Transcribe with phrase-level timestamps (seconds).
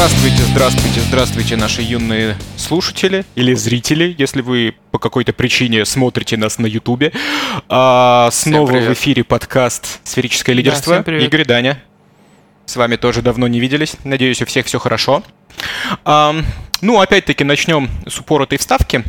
[0.00, 6.56] Здравствуйте, здравствуйте, здравствуйте, наши юные слушатели или зрители, если вы по какой-то причине смотрите нас
[6.56, 7.12] на Ютубе.
[7.68, 11.04] А, снова в эфире подкаст «Сферическое лидерство».
[11.06, 11.82] Да, Игорь, Даня.
[12.64, 13.96] С вами тоже давно не виделись.
[14.02, 15.22] Надеюсь, у всех все хорошо.
[16.82, 19.04] Ну, опять-таки, начнем с упоротой вставки.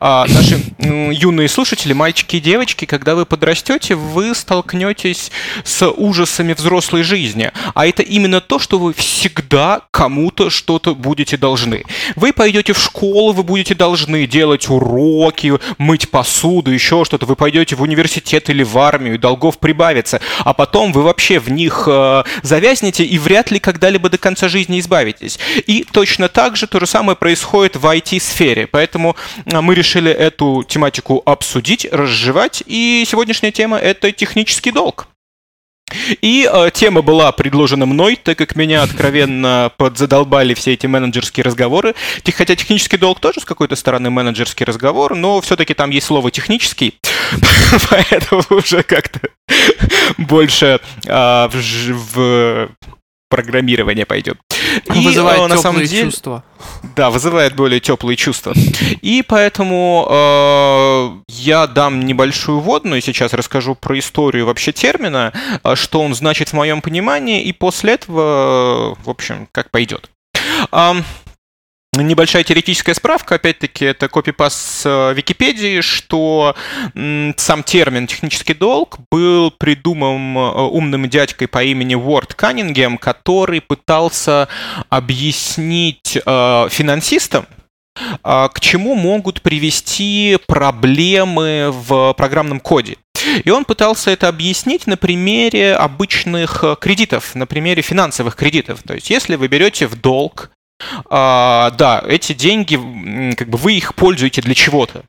[0.00, 5.30] А, наши юные слушатели, мальчики и девочки, когда вы подрастете, вы столкнетесь
[5.62, 7.52] с ужасами взрослой жизни.
[7.74, 11.84] А это именно то, что вы всегда кому-то что-то будете должны.
[12.16, 17.26] Вы пойдете в школу, вы будете должны делать уроки, мыть посуду, еще что-то.
[17.26, 20.20] Вы пойдете в университет или в армию, долгов прибавится.
[20.40, 24.80] А потом вы вообще в них э, завязнете и вряд ли когда-либо до конца жизни
[24.80, 25.38] избавитесь.
[25.66, 28.66] И точно так же то же самое происходит в IT-сфере.
[28.66, 32.62] Поэтому а, мы решили эту тематику обсудить, разжевать.
[32.66, 35.06] И сегодняшняя тема— это технический долг.
[36.22, 41.94] И э, тема была предложена мной, так как меня откровенно подзадолбали все эти менеджерские разговоры.
[42.34, 46.98] Хотя технический долг тоже с какой-то стороны менеджерский разговор, но все-таки там есть слово технический,
[47.90, 49.20] поэтому уже как-то
[50.16, 52.70] больше в, в
[53.28, 54.38] программирование пойдет.
[54.94, 56.44] И, вызывает э, на самом деле, чувства.
[56.96, 58.52] Да, вызывает более теплые чувства.
[59.00, 65.32] И поэтому э, я дам небольшую вводную, сейчас расскажу про историю вообще термина,
[65.62, 70.10] э, что он значит в моем понимании, и после этого, в общем, как пойдет.
[71.94, 76.56] Небольшая теоретическая справка, опять-таки, это копипаст с э, Википедии, что
[77.36, 84.48] сам термин «технический долг» был придуман э, умным дядькой по имени Уорд Каннингем, который пытался
[84.88, 87.46] объяснить э, финансистам,
[88.22, 92.96] к чему могут привести проблемы в программном коде.
[93.44, 98.82] И он пытался это объяснить на примере обычных кредитов, на примере финансовых кредитов.
[98.82, 100.61] То есть, если вы берете в долг а,
[101.08, 105.04] да, эти деньги, как бы вы их пользуете для чего-то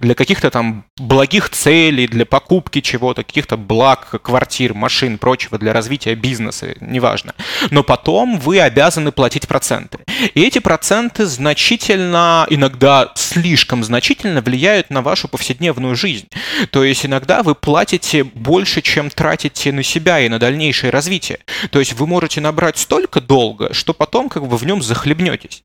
[0.00, 6.14] для каких-то там благих целей, для покупки чего-то, каких-то благ, квартир, машин, прочего, для развития
[6.14, 7.34] бизнеса, неважно.
[7.70, 9.98] Но потом вы обязаны платить проценты.
[10.34, 16.28] И эти проценты значительно, иногда слишком значительно влияют на вашу повседневную жизнь.
[16.70, 21.38] То есть иногда вы платите больше, чем тратите на себя и на дальнейшее развитие.
[21.70, 25.62] То есть вы можете набрать столько долга, что потом как бы в нем захлебнетесь.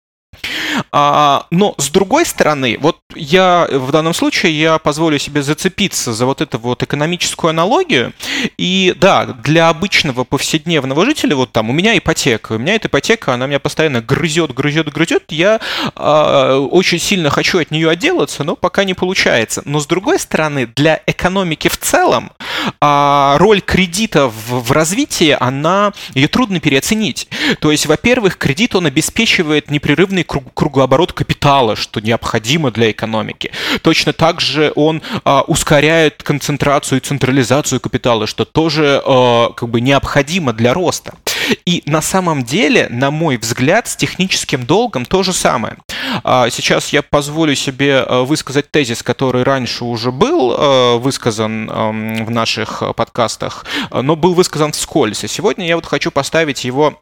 [0.91, 6.25] А, но с другой стороны, вот я в данном случае я позволю себе зацепиться за
[6.25, 8.13] вот эту вот экономическую аналогию.
[8.57, 13.33] И да, для обычного повседневного жителя, вот там у меня ипотека, у меня эта ипотека,
[13.33, 15.31] она меня постоянно грызет, грызет, грызет.
[15.31, 15.59] Я
[15.95, 19.61] э, очень сильно хочу от нее отделаться, но пока не получается.
[19.66, 22.31] Но с другой стороны, для экономики в целом
[22.81, 27.27] э, роль кредита в, в развитии, она ее трудно переоценить.
[27.59, 33.00] То есть, во-первых, кредит он обеспечивает непрерывный круг, кругооборот капитала, что необходимо для экономики.
[33.81, 39.81] Точно так же он а, ускоряет концентрацию и централизацию капитала, что тоже а, как бы
[39.81, 41.13] необходимо для роста.
[41.66, 45.78] И на самом деле, на мой взгляд, с техническим долгом то же самое.
[46.23, 52.29] А, сейчас я позволю себе а, высказать тезис, который раньше уже был а, высказан в
[52.29, 55.23] наших подкастах, но был высказан вскользь.
[55.23, 57.01] И сегодня я вот хочу поставить его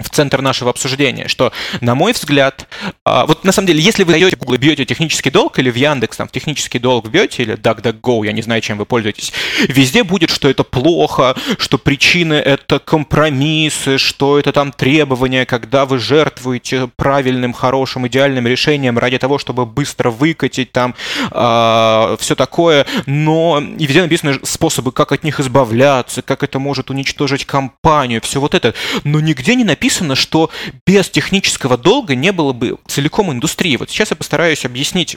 [0.00, 2.68] в центр нашего обсуждения, что, на мой взгляд,
[3.04, 6.16] а, вот на самом деле, если вы даете Google, бьете технический долг, или в Яндекс
[6.16, 9.32] там в технический долг бьете, или DuckDuckGo, я не знаю, чем вы пользуетесь,
[9.68, 15.98] везде будет, что это плохо, что причины это компромиссы, что это там требования, когда вы
[15.98, 22.86] жертвуете правильным, хорошим, идеальным решением ради того, чтобы быстро выкатить там э, а, все такое,
[23.06, 28.40] но и везде написаны способы, как от них избавляться, как это может уничтожить компанию, все
[28.40, 28.74] вот это,
[29.04, 30.50] но нигде не написано написано, что
[30.86, 33.76] без технического долга не было бы целиком индустрии.
[33.76, 35.16] Вот сейчас я постараюсь объяснить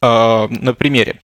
[0.00, 1.20] э, на примере.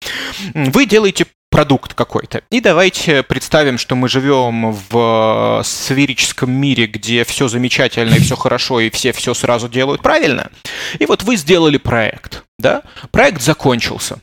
[0.53, 2.43] Вы делаете продукт какой-то.
[2.50, 8.81] И давайте представим, что мы живем в сферическом мире, где все замечательно и все хорошо,
[8.81, 10.50] и все все сразу делают правильно.
[10.99, 12.83] И вот вы сделали проект, да?
[13.12, 14.19] Проект закончился.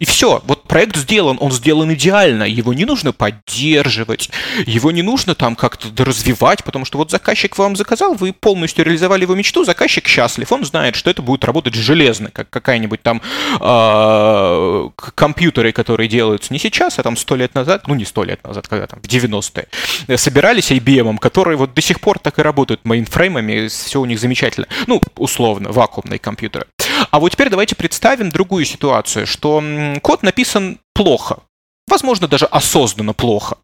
[0.00, 4.30] И все, вот проект сделан, он сделан идеально, его не нужно поддерживать,
[4.64, 9.22] его не нужно там как-то развивать, потому что вот заказчик вам заказал, вы полностью реализовали
[9.22, 13.20] его мечту, заказчик счастлив, он знает, что это будет работать железно, как какая-нибудь там
[13.60, 18.42] э, компьютеры, которые делаются не сейчас, а там сто лет назад, ну не сто лет
[18.42, 22.86] назад, когда там в 90-е, собирались IBM, которые вот до сих пор так и работают
[22.86, 26.66] мейнфреймами, все у них замечательно, ну условно, вакуумные компьютеры.
[27.10, 29.62] А вот теперь давайте представим другую ситуацию, что
[30.02, 31.40] код написан плохо,
[31.86, 33.58] возможно, даже осознанно плохо.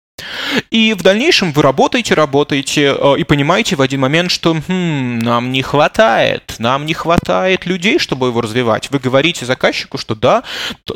[0.70, 5.52] И в дальнейшем вы работаете, работаете э, и понимаете в один момент, что хм, нам
[5.52, 8.90] не хватает, нам не хватает людей, чтобы его развивать.
[8.90, 10.42] Вы говорите заказчику, что да,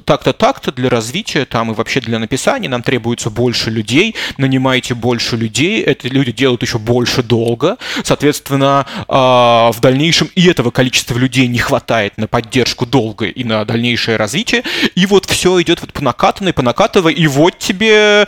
[0.05, 5.37] так-то, так-то для развития там и вообще для написания нам требуется больше людей, нанимайте больше
[5.37, 11.47] людей, эти люди делают еще больше долго, соответственно, э, в дальнейшем и этого количества людей
[11.47, 14.63] не хватает на поддержку долга и на дальнейшее развитие,
[14.95, 18.27] и вот все идет вот по накатанной, по накатывай, и вот тебе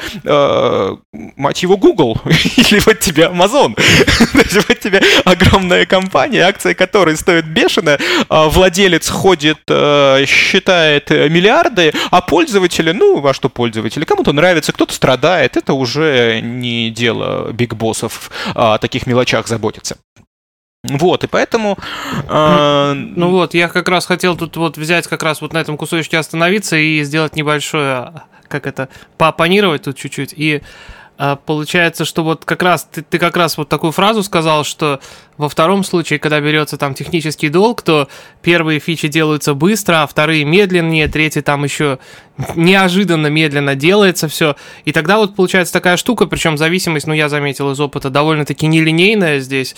[0.91, 0.97] э,
[1.37, 3.75] мать его, Google, или вот тебе Amazon.
[4.33, 7.99] То есть вот тебе огромная компания, акции которой стоят бешено,
[8.29, 14.93] а владелец ходит, э, считает миллиарды, а пользователи, ну, во что пользователи, кому-то нравится, кто-то
[14.95, 19.97] страдает, это уже не дело биг-боссов о таких мелочах заботиться.
[20.85, 21.79] Вот, и поэтому...
[22.29, 22.93] Э...
[22.95, 26.19] Ну вот, я как раз хотел тут вот взять как раз вот на этом кусочке
[26.19, 28.89] остановиться и сделать небольшое как это,
[29.19, 30.35] поопонировать тут чуть-чуть.
[30.37, 30.63] И
[31.19, 34.99] а, получается, что вот как раз ты, ты как раз вот такую фразу сказал, что
[35.37, 38.09] во втором случае, когда берется там технический долг, то
[38.43, 41.99] первые фичи делаются быстро, а вторые медленнее, третий там еще
[42.57, 44.57] неожиданно медленно делается все.
[44.85, 49.41] И тогда вот получается такая штука, причем зависимость, ну я заметил из опыта, довольно-таки нелинейная
[49.41, 49.77] здесь.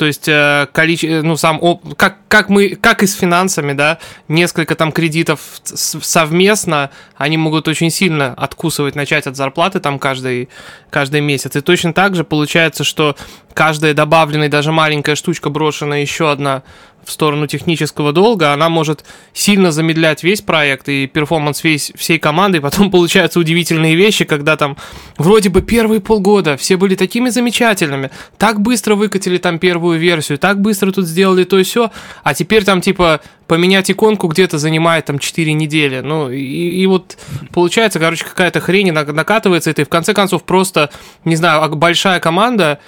[0.00, 1.60] То есть э, количество, ну сам,
[1.98, 3.98] как, как мы, как и с финансами, да,
[4.28, 6.88] несколько там кредитов совместно,
[7.18, 10.48] они могут очень сильно откусывать, начать от зарплаты там каждый,
[10.88, 11.54] каждый месяц.
[11.54, 13.14] И точно так же получается, что
[13.52, 16.62] каждая добавленная даже маленькая штучка брошенная еще одна
[17.04, 22.58] в сторону технического долга, она может сильно замедлять весь проект и перформанс весь, всей команды,
[22.58, 24.76] и потом получаются удивительные вещи, когда там
[25.18, 30.60] вроде бы первые полгода все были такими замечательными, так быстро выкатили там первую версию, так
[30.60, 31.90] быстро тут сделали то и все,
[32.22, 33.20] а теперь там типа
[33.50, 35.98] поменять иконку где-то занимает там 4 недели.
[36.02, 37.18] Ну, и, и вот
[37.52, 40.90] получается, короче, какая-то хрень накатывается, и ты в конце концов просто,
[41.24, 42.78] не знаю, большая команда,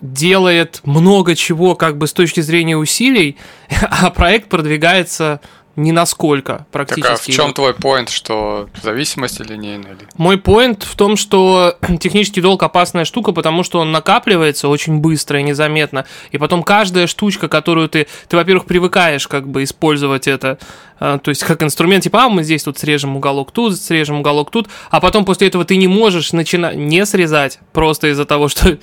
[0.00, 3.36] делает много чего как бы с точки зрения усилий,
[3.80, 5.40] а проект продвигается
[5.78, 7.02] ни насколько практически.
[7.02, 9.92] Так, а в чем твой поинт, что зависимость линейная?
[9.92, 10.08] Или...
[10.16, 15.38] Мой поинт в том, что технический долг опасная штука, потому что он накапливается очень быстро
[15.38, 20.58] и незаметно, и потом каждая штучка, которую ты, ты, во-первых, привыкаешь как бы использовать это,
[20.98, 24.50] а, то есть как инструмент, типа, а мы здесь тут срежем уголок тут, срежем уголок
[24.50, 28.78] тут, а потом после этого ты не можешь начинать не срезать просто из-за того, что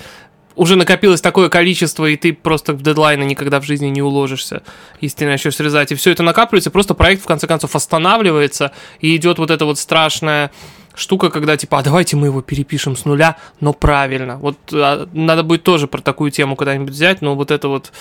[0.56, 4.63] уже накопилось такое количество, и ты просто в дедлайны никогда в жизни не уложишься,
[5.02, 5.92] если ты начнешь срезать.
[5.92, 9.80] И все это накапливается, просто проект в конце концов останавливается, и идет вот эта вот
[9.80, 10.52] страшная
[10.96, 14.38] штука, когда типа, а давайте мы его перепишем с нуля, но правильно.
[14.38, 17.92] Вот а, надо будет тоже про такую тему когда-нибудь взять, но вот это вот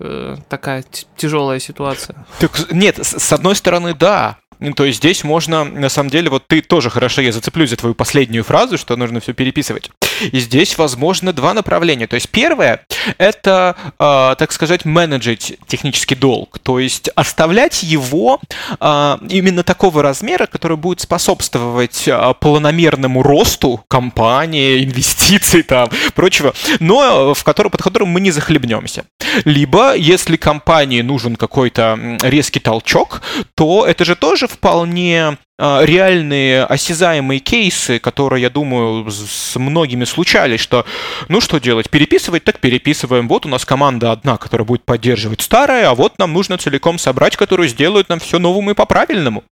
[0.00, 0.84] э, такая
[1.16, 2.26] тяжелая ситуация.
[2.40, 6.46] Так, нет, с одной стороны, да, ну, то есть здесь можно, на самом деле, вот
[6.46, 9.90] ты тоже хорошо, я зацеплюсь за твою последнюю фразу, что нужно все переписывать.
[10.32, 12.06] И здесь, возможно, два направления.
[12.06, 12.84] То есть первое—
[13.18, 18.40] это, э, так сказать, менеджить технический долг, то есть оставлять его
[18.80, 27.34] э, именно такого размера, который будет способствовать э, планомерному росту компании, инвестиций там, прочего, но
[27.34, 29.04] в который, под которым мы не захлебнемся.
[29.44, 33.22] Либо, если компании нужен какой-то резкий толчок,
[33.54, 40.60] то это же тоже вполне а, реальные осязаемые кейсы, которые, я думаю, с многими случались,
[40.60, 40.84] что
[41.28, 43.26] ну что делать, переписывать, так переписываем.
[43.28, 47.36] Вот у нас команда одна, которая будет поддерживать старое, а вот нам нужно целиком собрать,
[47.36, 49.44] которую сделают нам все новому и по-правильному.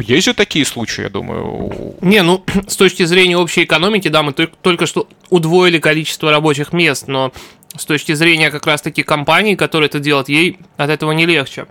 [0.00, 1.96] Есть же такие случаи, я думаю.
[2.00, 7.08] Не, ну, с точки зрения общей экономики, да, мы только что удвоили количество рабочих мест,
[7.08, 7.32] но
[7.76, 11.66] с точки зрения как раз-таки компании, которая это делает, ей от этого не легче.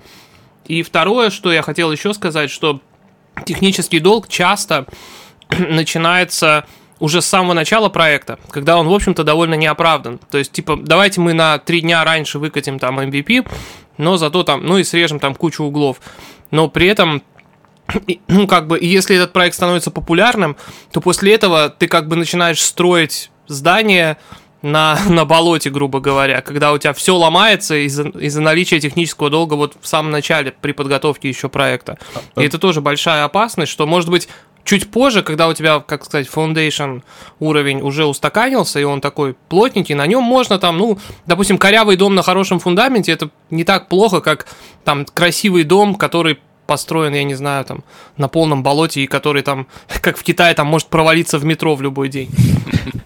[0.66, 2.82] И второе, что я хотел еще сказать, что
[3.46, 4.86] технический долг часто
[5.50, 6.66] начинается
[7.00, 10.20] уже с самого начала проекта, когда он, в общем-то, довольно неоправдан.
[10.30, 13.50] То есть, типа, давайте мы на три дня раньше выкатим там MVP,
[13.98, 16.00] но зато там, ну и срежем там кучу углов.
[16.52, 17.24] Но при этом
[18.28, 20.56] ну, как бы, если этот проект становится популярным,
[20.92, 24.18] то после этого ты как бы начинаешь строить здание
[24.62, 29.56] на, на болоте, грубо говоря, когда у тебя все ломается из-за из наличия технического долга
[29.56, 31.98] вот в самом начале при подготовке еще проекта.
[32.36, 34.28] И это тоже большая опасность, что может быть
[34.64, 37.04] чуть позже, когда у тебя, как сказать, foundation
[37.40, 42.14] уровень уже устаканился, и он такой плотненький, на нем можно там, ну, допустим, корявый дом
[42.14, 44.48] на хорошем фундаменте, это не так плохо, как
[44.84, 47.84] там красивый дом, который построен, я не знаю, там,
[48.18, 49.68] на полном болоте, и который там,
[50.02, 52.30] как в Китае, там может провалиться в метро в любой день.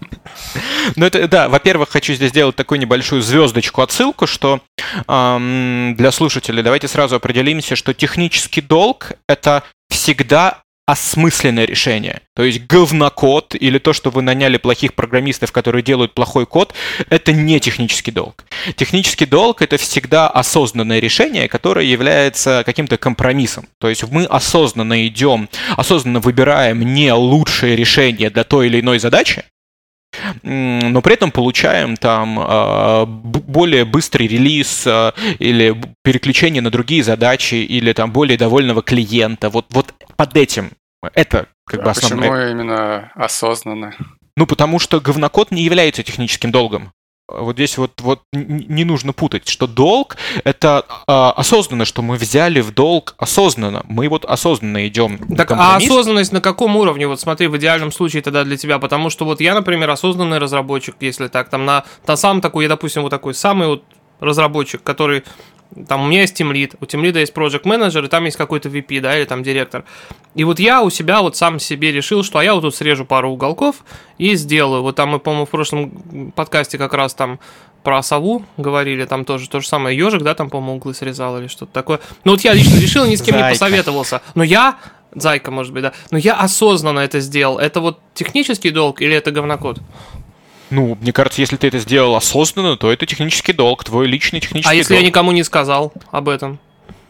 [0.94, 4.60] Ну, это, да, во-первых, хочу здесь сделать такую небольшую звездочку, отсылку, что
[5.08, 12.20] эм, для слушателей давайте сразу определимся, что технический долг— это всегда осмысленное решение.
[12.36, 16.74] То есть говнокод или то, что вы наняли плохих программистов, которые делают плохой код,
[17.10, 18.44] это не технический долг.
[18.76, 23.66] Технический долг— это всегда осознанное решение, которое является каким-то компромиссом.
[23.80, 29.44] То есть мы осознанно идем, осознанно выбираем не лучшее решение для той или иной задачи,
[30.42, 37.56] но при этом получаем там а, более быстрый релиз а, или переключение на другие задачи
[37.56, 39.50] или там более довольного клиента.
[39.50, 40.70] Вот, вот под этим
[41.14, 42.28] это как а бы основное.
[42.28, 43.94] Почему именно осознанно?
[44.36, 46.92] Ну, потому что говнокод не является техническим долгом
[47.28, 52.60] вот здесь вот, вот не нужно путать, что долг— это э, осознанно, что мы взяли
[52.60, 53.84] в долг осознанно.
[53.88, 57.08] Мы вот осознанно идем Так, а осознанность на каком уровне?
[57.08, 60.94] Вот смотри, в идеальном случае тогда для тебя, потому что вот я, например, осознанный разработчик,
[61.00, 63.82] если так, там на, на самом такой, я, допустим, вот такой самый вот
[64.20, 65.24] разработчик, который
[65.88, 68.36] там у меня есть Team Lead, у Team Lead есть Project Manager, и там есть
[68.36, 69.84] какой-то VP, да, или там директор.
[70.34, 73.04] И вот я у себя вот сам себе решил, что а я вот тут срежу
[73.04, 73.84] пару уголков
[74.18, 74.82] и сделаю.
[74.82, 77.40] Вот там мы, по-моему, в прошлом подкасте как раз там
[77.82, 79.96] про сову говорили, там тоже то же самое.
[79.96, 82.00] Ежик, да, там, по-моему, углы срезал или что-то такое.
[82.24, 83.48] Ну вот я лично решил, ни с кем Зайка.
[83.48, 84.22] не посоветовался.
[84.34, 84.78] Но я
[85.14, 85.92] Зайка, может быть, да.
[86.10, 87.58] Но я осознанно это сделал.
[87.58, 89.80] Это вот технический долг или это говнокод?
[90.70, 94.64] Ну, мне кажется, если ты это сделал осознанно, то это технический долг, твой личный технический
[94.64, 94.72] долг.
[94.72, 95.02] А если долг.
[95.02, 96.58] я никому не сказал об этом?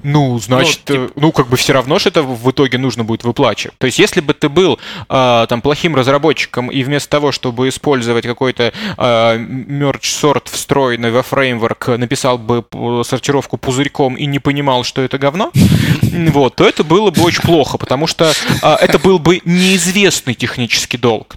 [0.03, 1.21] Ну, значит, ну, типа...
[1.21, 3.77] ну, как бы все равно же это в итоге нужно будет выплачивать.
[3.79, 8.25] То есть, если бы ты был э, там плохим разработчиком и вместо того, чтобы использовать
[8.25, 12.65] какой-то э, merge sort встроенный во фреймворк, написал бы
[13.05, 15.51] сортировку пузырьком и не понимал, что это говно,
[16.03, 18.33] вот, то это было бы очень плохо, потому что
[18.63, 21.37] э, это был бы неизвестный технический долг.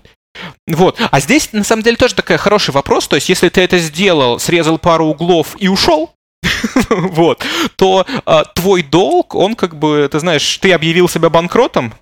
[0.67, 0.99] Вот.
[1.11, 3.07] А здесь, на самом деле, тоже такой хороший вопрос.
[3.07, 6.13] То есть, если ты это сделал, срезал пару углов и ушел,
[6.89, 7.43] вот,
[7.75, 11.93] то а, твой долг, он как бы, ты знаешь, ты объявил себя банкротом,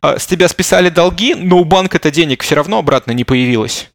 [0.00, 3.90] а, с тебя списали долги, но у банка-то денег все равно обратно не появилось.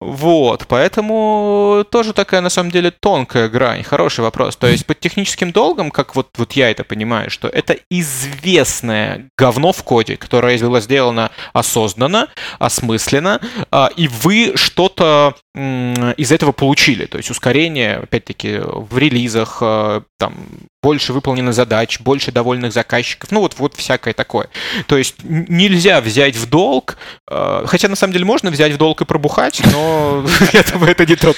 [0.00, 3.82] Вот, поэтому тоже такая, на самом деле, тонкая грань.
[3.82, 4.56] Хороший вопрос.
[4.56, 9.72] То есть под техническим долгом, как вот, вот я это понимаю, что это известное говно
[9.72, 17.04] в коде, которое было сделано осознанно, осмысленно, а, и вы что-то из этого получили.
[17.04, 20.34] То есть ускорение, опять-таки, в релизах, а, там,
[20.82, 24.48] больше выполнено задач, больше довольных заказчиков, ну вот, вот всякое такое.
[24.86, 26.96] То есть нельзя взять в долг,
[27.30, 31.36] а, хотя на самом деле можно взять в долг и пробухать, но это не тот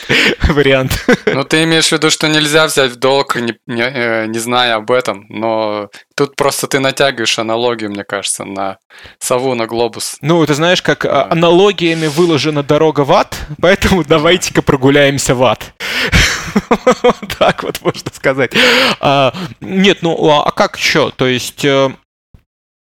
[0.49, 1.04] вариант.
[1.26, 4.76] Ну ты имеешь в виду, что нельзя взять в долг, не, не, э, не зная
[4.76, 8.78] об этом, но тут просто ты натягиваешь аналогию, мне кажется, на
[9.18, 10.16] сову, на глобус.
[10.21, 15.75] Ну, ты знаешь, как а, аналогиями выложена дорога в ад, поэтому давайте-ка прогуляемся в ад.
[17.38, 18.52] Так вот можно сказать.
[19.00, 21.11] А, нет, ну а, а как еще?
[21.11, 21.90] То есть э,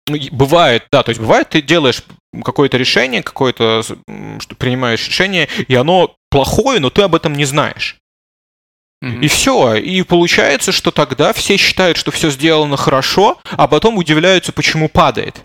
[0.07, 2.03] ну, бывает, да, то есть бывает, ты делаешь
[2.43, 3.81] какое-то решение, какое-то,
[4.57, 7.97] принимаешь решение, и оно плохое, но ты об этом не знаешь.
[9.03, 9.21] Mm-hmm.
[9.21, 9.75] И все.
[9.75, 15.43] И получается, что тогда все считают, что все сделано хорошо, а потом удивляются, почему падает.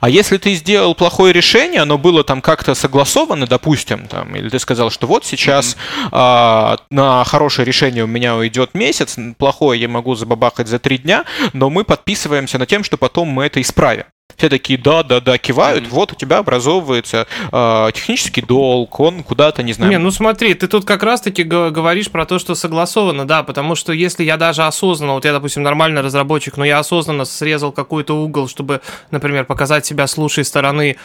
[0.00, 4.58] А если ты сделал плохое решение, оно было там как-то согласовано, допустим, там, или ты
[4.58, 6.08] сказал, что вот сейчас mm-hmm.
[6.12, 11.24] а, на хорошее решение у меня уйдет месяц, плохое я могу забабахать за три дня,
[11.52, 14.04] но мы подписываемся на тем, что потом мы это исправим
[14.40, 15.90] все такие да, да, да, кивают, mm-hmm.
[15.90, 19.90] вот у тебя образовывается э, технический долг, он куда-то, не знаю.
[19.90, 23.92] Не, ну смотри, ты тут как раз-таки говоришь про то, что согласовано, да, потому что
[23.92, 28.48] если я даже осознанно, вот я, допустим, нормальный разработчик, но я осознанно срезал какой-то угол,
[28.48, 28.80] чтобы,
[29.10, 30.96] например, показать себя с лучшей стороны,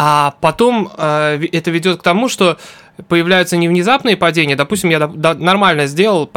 [0.00, 2.56] а потом э, это ведет к тому, что
[3.08, 6.30] появляются не внезапные падения, допустим, я да, нормально сделал,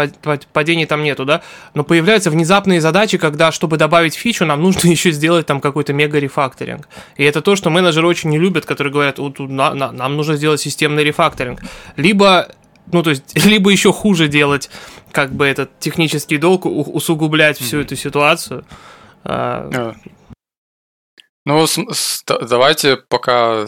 [0.51, 1.43] падений там нету, да,
[1.75, 6.89] но появляются внезапные задачи, когда, чтобы добавить фичу, нам нужно еще сделать там какой-то мега-рефакторинг.
[7.17, 10.37] И это то, что менеджеры очень не любят, которые говорят, вот, на, на, нам нужно
[10.37, 11.61] сделать системный рефакторинг.
[11.97, 12.47] Либо
[12.91, 14.71] ну, то есть, либо еще хуже делать,
[15.11, 17.83] как бы этот технический долг, усугублять всю mm-hmm.
[17.83, 18.65] эту ситуацию.
[19.23, 19.95] Yeah.
[21.45, 23.65] Ну, с, с, давайте пока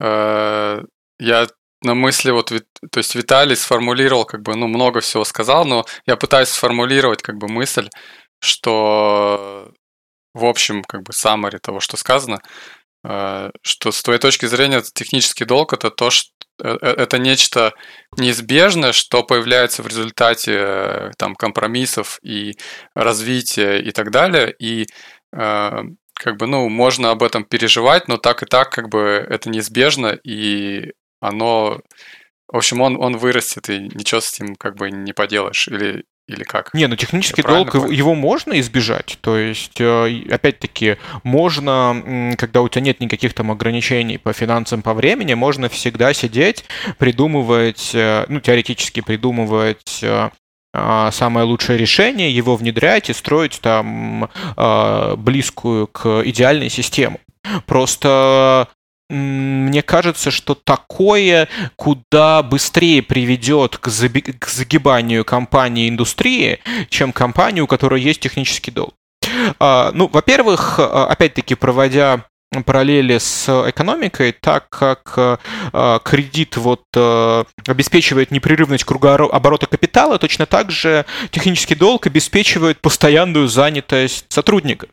[0.00, 0.82] э,
[1.18, 1.46] я
[1.82, 2.48] на мысли вот,
[2.90, 7.36] то есть Виталий сформулировал, как бы, ну, много всего сказал, но я пытаюсь сформулировать, как
[7.38, 7.88] бы, мысль,
[8.40, 9.72] что,
[10.34, 12.40] в общем, как бы, summary того, что сказано,
[13.04, 16.30] э, что с твоей точки зрения технический долг это то, что
[16.62, 17.72] э, э, это нечто
[18.18, 22.58] неизбежное, что появляется в результате э, там компромиссов и
[22.94, 24.86] развития и так далее, и
[26.18, 30.18] как бы, ну, можно об этом переживать, но так и так, как бы, это неизбежно,
[30.24, 31.80] и оно,
[32.48, 35.68] в общем, он, он вырастет, и ничего с этим, как бы, не поделаешь.
[35.68, 36.74] Или или как?
[36.74, 39.16] Не, ну технический долг, его, его можно избежать.
[39.20, 44.92] То есть, э, опять-таки, можно, когда у тебя нет никаких там ограничений по финансам, по
[44.92, 46.64] времени, можно всегда сидеть,
[46.98, 50.30] придумывать, э, ну, теоретически придумывать э,
[51.12, 54.28] самое лучшее решение, его внедрять и строить там
[55.16, 57.20] близкую к идеальной систему.
[57.66, 58.68] Просто
[59.08, 67.68] мне кажется, что такое куда быстрее приведет к, к загибанию компании индустрии, чем компании, у
[67.68, 68.94] которой есть технический долг.
[69.60, 72.24] А, ну, во-первых, а, опять-таки, проводя
[72.64, 80.70] параллели с экономикой, так как э, кредит вот э, обеспечивает непрерывность кругооборота капитала, точно так
[80.70, 84.86] же технический долг обеспечивает постоянную занятость сотрудника.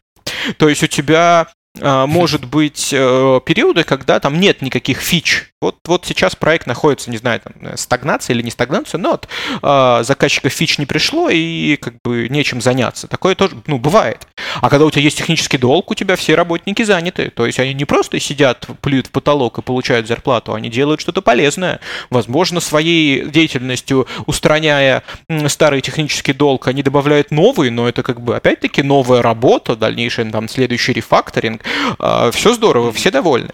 [0.57, 5.52] То есть у тебя может быть э, периоды, когда там нет никаких фич.
[5.63, 9.29] Вот, вот сейчас проект находится, не знаю, там, э, стагнация или не стагнация, но от
[9.61, 13.07] э, заказчика фич не пришло и как бы нечем заняться.
[13.07, 14.27] Такое тоже, ну, бывает.
[14.61, 17.29] А когда у тебя есть технический долг, у тебя все работники заняты.
[17.29, 21.21] То есть они не просто сидят, плюют в потолок и получают зарплату, они делают что-то
[21.21, 21.79] полезное.
[22.09, 25.03] Возможно, своей деятельностью, устраняя
[25.47, 30.49] старый технический долг, они добавляют новый, но это как бы опять-таки новая работа, дальнейший там
[30.49, 31.61] следующий рефакторинг.
[31.99, 33.51] А, все здорово, все довольны.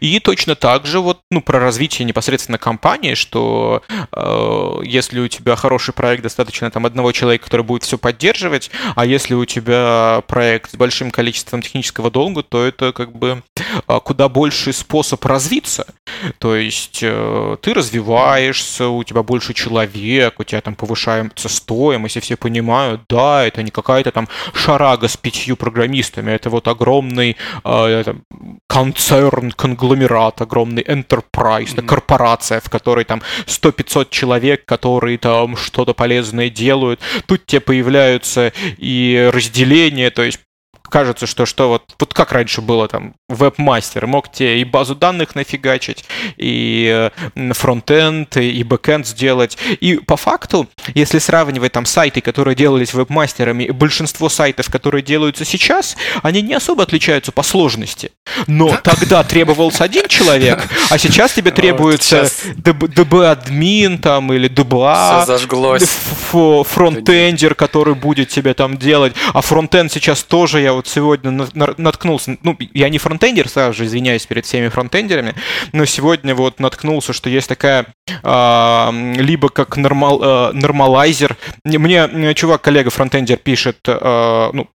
[0.00, 5.56] И точно так же вот, ну, про развитие непосредственно компании, что э, если у тебя
[5.56, 10.72] хороший проект, достаточно там одного человека, который будет все поддерживать, а если у тебя проект
[10.72, 13.42] с большим количеством технического долга, то это как бы
[13.88, 15.86] э, куда больший способ развиться.
[16.38, 22.20] То есть э, ты развиваешься, у тебя больше человек, у тебя там повышается стоимость, и
[22.20, 28.14] все понимают, да, это не какая-то там шарага с пятью программистами, это вот огромный э,
[28.68, 31.86] концерн, конгломерат, огромный enterprise, mm-hmm.
[31.86, 37.00] корпорация, в которой там 100-500 человек, которые там что-то полезное делают.
[37.26, 40.40] Тут тебе появляются и разделения, то есть
[40.94, 45.34] кажется, что что вот, вот как раньше было там, веб-мастер мог тебе и базу данных
[45.34, 46.04] нафигачить,
[46.36, 47.10] и
[47.52, 49.58] фронтенд, и бэкенд сделать.
[49.80, 55.96] И по факту, если сравнивать там сайты, которые делались веб-мастерами, большинство сайтов, которые делаются сейчас,
[56.22, 58.12] они не особо отличаются по сложности.
[58.46, 65.24] Но тогда требовался один человек, а сейчас тебе требуется DB-админ там или DBA,
[66.64, 69.14] фронтендер, который будет тебе там делать.
[69.32, 71.30] А фронтенд сейчас тоже, я вот вот сегодня
[71.76, 75.34] наткнулся, ну, я не фронтендер, сразу же извиняюсь перед всеми фронтендерами,
[75.72, 77.86] но сегодня вот наткнулся, что есть такая
[78.22, 81.36] э, либа как normal, э, normalizer.
[81.64, 84.68] Мне чувак, коллега фронтендер пишет, э, ну,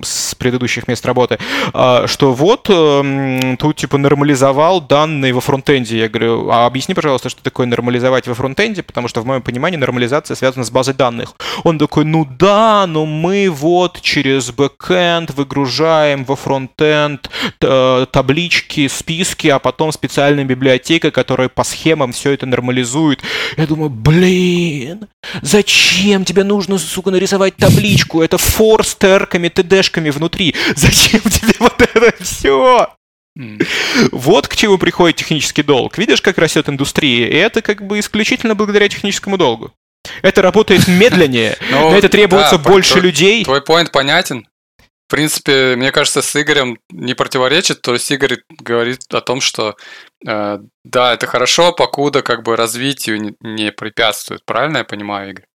[0.00, 1.38] с предыдущих мест работы,
[1.72, 5.98] а, что вот эм, тут типа нормализовал данные во фронтенде.
[5.98, 9.76] Я говорю, а объясни, пожалуйста, что такое нормализовать во фронтенде, потому что в моем понимании
[9.76, 11.34] нормализация связана с базой данных.
[11.64, 19.58] Он такой, ну да, но мы вот через бэкэнд выгружаем во фронтенд таблички, списки, а
[19.58, 23.20] потом специальная библиотека, которая по схемам все это нормализует.
[23.56, 25.08] Я думаю, блин,
[25.42, 28.22] зачем тебе нужно, сука, нарисовать табличку?
[28.22, 28.94] Это for с
[29.88, 30.54] ТДшками внутри.
[30.76, 32.94] Зачем тебе вот это все?
[34.10, 35.96] Вот к чему приходит технический долг.
[35.96, 37.28] Видишь, как растет индустрия?
[37.28, 39.72] И это как бы исключительно благодаря техническому долгу.
[40.22, 43.44] Это работает медленнее, ну, на это требуется больше людей.
[43.44, 44.46] Твой поинт понятен.
[44.78, 47.80] В принципе, мне кажется, с Игорем не противоречит.
[47.80, 49.74] То есть Игорь говорит о том, что
[50.26, 54.42] э, да, это хорошо, покуда как бы развитию не, не препятствует.
[54.44, 55.46] Правильно я понимаю, Игорь?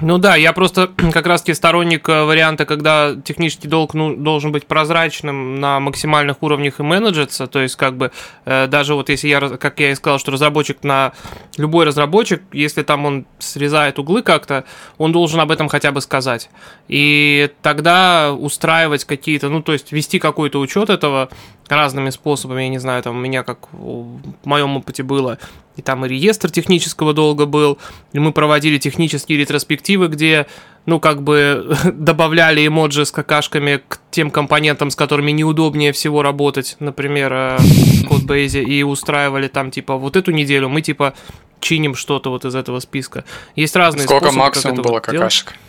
[0.00, 4.66] Ну да, я просто как раз-таки сторонник э, варианта, когда технический долг ну, должен быть
[4.66, 8.12] прозрачным на максимальных уровнях и менеджиться, то есть как бы
[8.44, 11.12] э, даже вот если я, как я и сказал, что разработчик на
[11.56, 14.64] любой разработчик, если там он срезает углы как-то,
[14.98, 16.48] он должен об этом хотя бы сказать.
[16.88, 21.28] И тогда устраивать какие-то, ну то есть вести какой-то учет этого,
[21.68, 25.38] разными способами, я не знаю, там у меня как в моем опыте было,
[25.76, 27.78] и там и реестр технического долга был,
[28.12, 29.71] и мы проводили технические ретроспективы,
[30.08, 30.46] где,
[30.86, 36.76] ну, как бы добавляли эмоджи с какашками к тем компонентам, с которыми неудобнее всего работать,
[36.80, 41.14] например, э, в Codebase, и устраивали там, типа, вот эту неделю мы, типа,
[41.60, 43.24] чиним что-то вот из этого списка.
[43.56, 45.46] Есть разные Сколько способы, максимум было вот какашек?
[45.46, 45.60] Делать.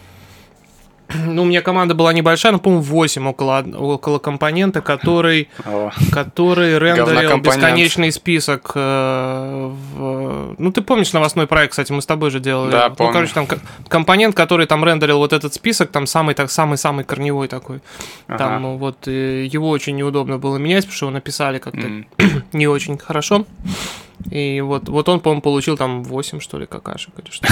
[1.10, 5.50] Ну, у меня команда была небольшая, но, по-моему, 8 около, около компонента, который,
[6.12, 8.72] который рендерил бесконечный список.
[8.76, 10.56] Э, в...
[10.58, 12.72] Ну, ты помнишь новостной проект, кстати, мы с тобой же делали.
[12.72, 13.12] Да, помню.
[13.12, 13.48] Ну, короче, там
[13.88, 17.82] компонент, который там рендерил вот этот список, там самый так самый-самый корневой такой.
[18.28, 18.38] Ага.
[18.38, 22.06] Там вот его очень неудобно было менять, потому что его написали как-то mm.
[22.54, 23.46] не очень хорошо.
[24.32, 27.48] И вот, вот он, по-моему, получил там 8, что ли, какашек или что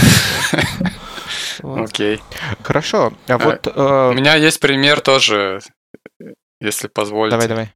[1.83, 2.21] Окей.
[2.63, 3.13] Хорошо.
[3.27, 3.67] А, а вот...
[3.67, 5.59] У меня есть пример тоже,
[6.59, 7.37] если позволите.
[7.37, 7.73] Давай, давай.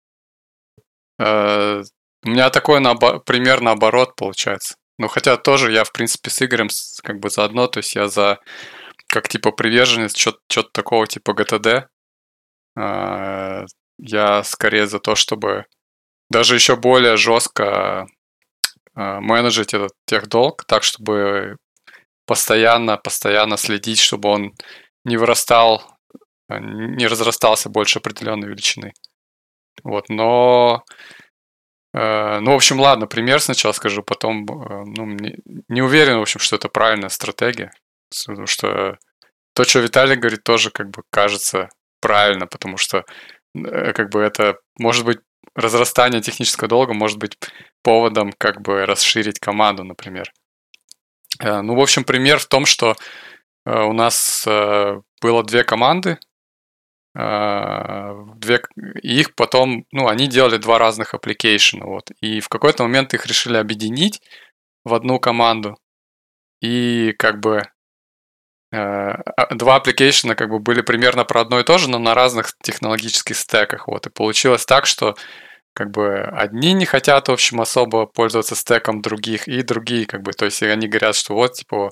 [1.19, 1.83] Э,
[2.23, 2.81] у меня такой
[3.25, 4.75] пример наоборот получается.
[4.97, 6.69] Ну, хотя тоже я, в принципе, с Игорем
[7.03, 8.39] как бы заодно, то есть я за
[9.07, 11.87] как типа приверженец что-то такого типа GTD.
[12.77, 13.65] Э,
[13.97, 15.65] я скорее за то, чтобы
[16.29, 18.05] даже еще более жестко э,
[18.95, 21.57] менеджить этот техдолг, так, чтобы
[22.25, 24.53] постоянно, постоянно следить, чтобы он
[25.03, 25.83] не вырастал,
[26.49, 28.93] не разрастался больше определенной величины.
[29.83, 30.83] Вот, но
[31.95, 35.37] Э, ну, в общем, ладно, пример сначала скажу, потом, э, ну, не,
[35.69, 37.71] не уверен, в общем, что это правильная стратегия,
[38.27, 38.97] потому что
[39.53, 41.69] то, что Виталий говорит, тоже как бы кажется
[42.01, 43.05] правильно, потому что
[43.55, 45.19] э, как бы это может быть
[45.53, 47.37] разрастание технического долга может быть
[47.83, 50.31] поводом как бы расширить команду, например.
[51.41, 52.95] Ну, в общем, пример в том, что
[53.65, 56.17] у нас было две команды,
[57.13, 58.61] две,
[59.01, 63.57] их потом, ну, они делали два разных application, вот, и в какой-то момент их решили
[63.57, 64.21] объединить
[64.83, 65.77] в одну команду,
[66.61, 67.63] и как бы э,
[69.51, 73.35] два application как бы были примерно про одно и то же, но на разных технологических
[73.35, 75.15] стеках, вот, и получилось так, что
[75.73, 80.31] как бы одни не хотят, в общем, особо пользоваться стеком других, и другие, как бы,
[80.31, 81.91] то есть они говорят, что вот, типа,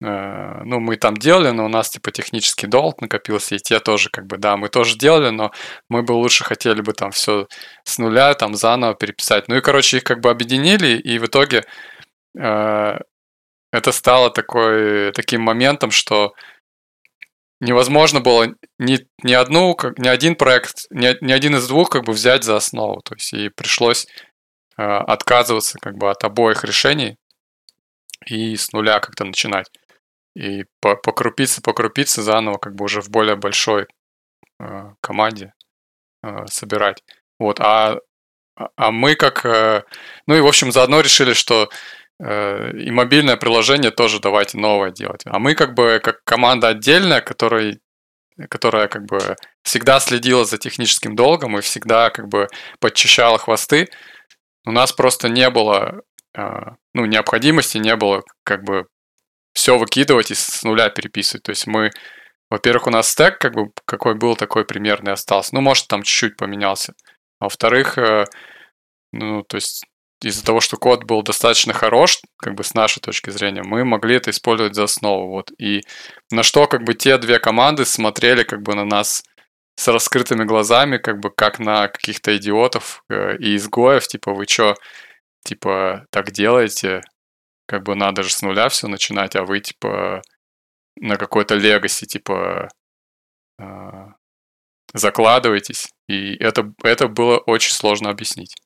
[0.00, 4.10] Э, ну, мы там делали, но у нас, типа, технический долг накопился, и те тоже,
[4.10, 5.50] как бы, да, мы тоже делали, но
[5.88, 7.48] мы бы лучше хотели бы там все
[7.84, 9.48] с нуля, там, заново переписать.
[9.48, 11.64] Ну и, короче, их как бы объединили, и в итоге
[12.38, 12.98] э,
[13.72, 16.34] это стало такой, таким моментом, что
[17.60, 22.04] невозможно было ни, ни одну, как, ни один проект, ни, ни один из двух как
[22.04, 23.00] бы взять за основу.
[23.02, 24.06] То есть и пришлось
[24.76, 27.16] э, отказываться как бы от обоих решений
[28.26, 29.68] и с нуля как-то начинать
[30.38, 33.86] и по, по крупице, по крупице заново как бы уже в более большой
[34.60, 35.52] э, команде
[36.22, 37.02] э, собирать.
[37.40, 37.98] Вот, а,
[38.54, 39.44] а мы как...
[39.44, 39.82] Э,
[40.26, 41.68] ну и, в общем, заодно решили, что
[42.20, 45.22] и мобильное приложение тоже давайте новое делать.
[45.24, 47.78] А мы как бы как команда отдельная, которая,
[48.48, 52.48] которая как бы всегда следила за техническим долгом и всегда как бы
[52.80, 53.88] подчищала хвосты,
[54.66, 56.02] у нас просто не было
[56.36, 56.42] э,
[56.92, 58.86] ну, необходимости, не было как бы
[59.54, 61.44] все выкидывать и с нуля переписывать.
[61.44, 61.90] То есть мы,
[62.50, 65.54] во-первых, у нас стек как бы какой был, такой примерный остался.
[65.54, 66.94] Ну, может, там чуть-чуть поменялся.
[67.40, 68.24] А во-вторых, э,
[69.12, 69.84] ну, то есть
[70.22, 74.16] из-за того, что код был достаточно хорош, как бы с нашей точки зрения, мы могли
[74.16, 75.28] это использовать за основу.
[75.28, 75.52] Вот.
[75.58, 75.82] И
[76.30, 79.22] на что как бы те две команды смотрели как бы на нас
[79.76, 84.74] с раскрытыми глазами, как бы как на каких-то идиотов э, и изгоев, типа, вы что,
[85.44, 87.02] типа, так делаете,
[87.66, 90.22] как бы надо же с нуля все начинать, а вы, типа,
[90.96, 92.68] на какой-то легаси, типа,
[93.60, 94.06] э,
[94.94, 95.90] закладываетесь.
[96.08, 98.56] И это, это было очень сложно объяснить.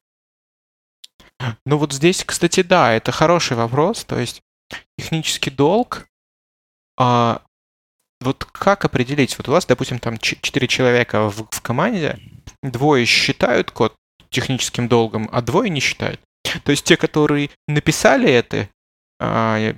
[1.67, 4.05] Ну вот здесь, кстати, да, это хороший вопрос.
[4.05, 4.41] То есть
[4.97, 6.07] технический долг,
[6.99, 7.43] а,
[8.21, 9.37] вот как определить?
[9.39, 12.19] Вот у вас, допустим, там 4 человека в, в команде,
[12.63, 13.95] двое считают код
[14.31, 16.21] техническим долгом, а двое не считают.
[16.65, 18.69] То есть те, которые написали это,
[19.21, 19.75] а,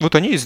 [0.00, 0.38] вот они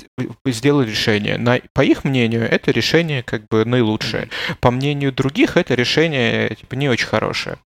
[0.47, 1.37] сделали решение.
[1.39, 4.31] На, по их мнению, это решение как бы наилучшее.
[4.61, 7.59] По мнению других, это решение типа, не очень хорошее.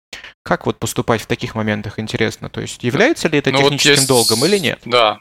[0.42, 2.48] Как вот поступать в таких моментах, интересно?
[2.48, 4.08] То есть является ли это ну, техническим вот есть...
[4.08, 4.80] долгом или нет?
[4.84, 5.20] Да,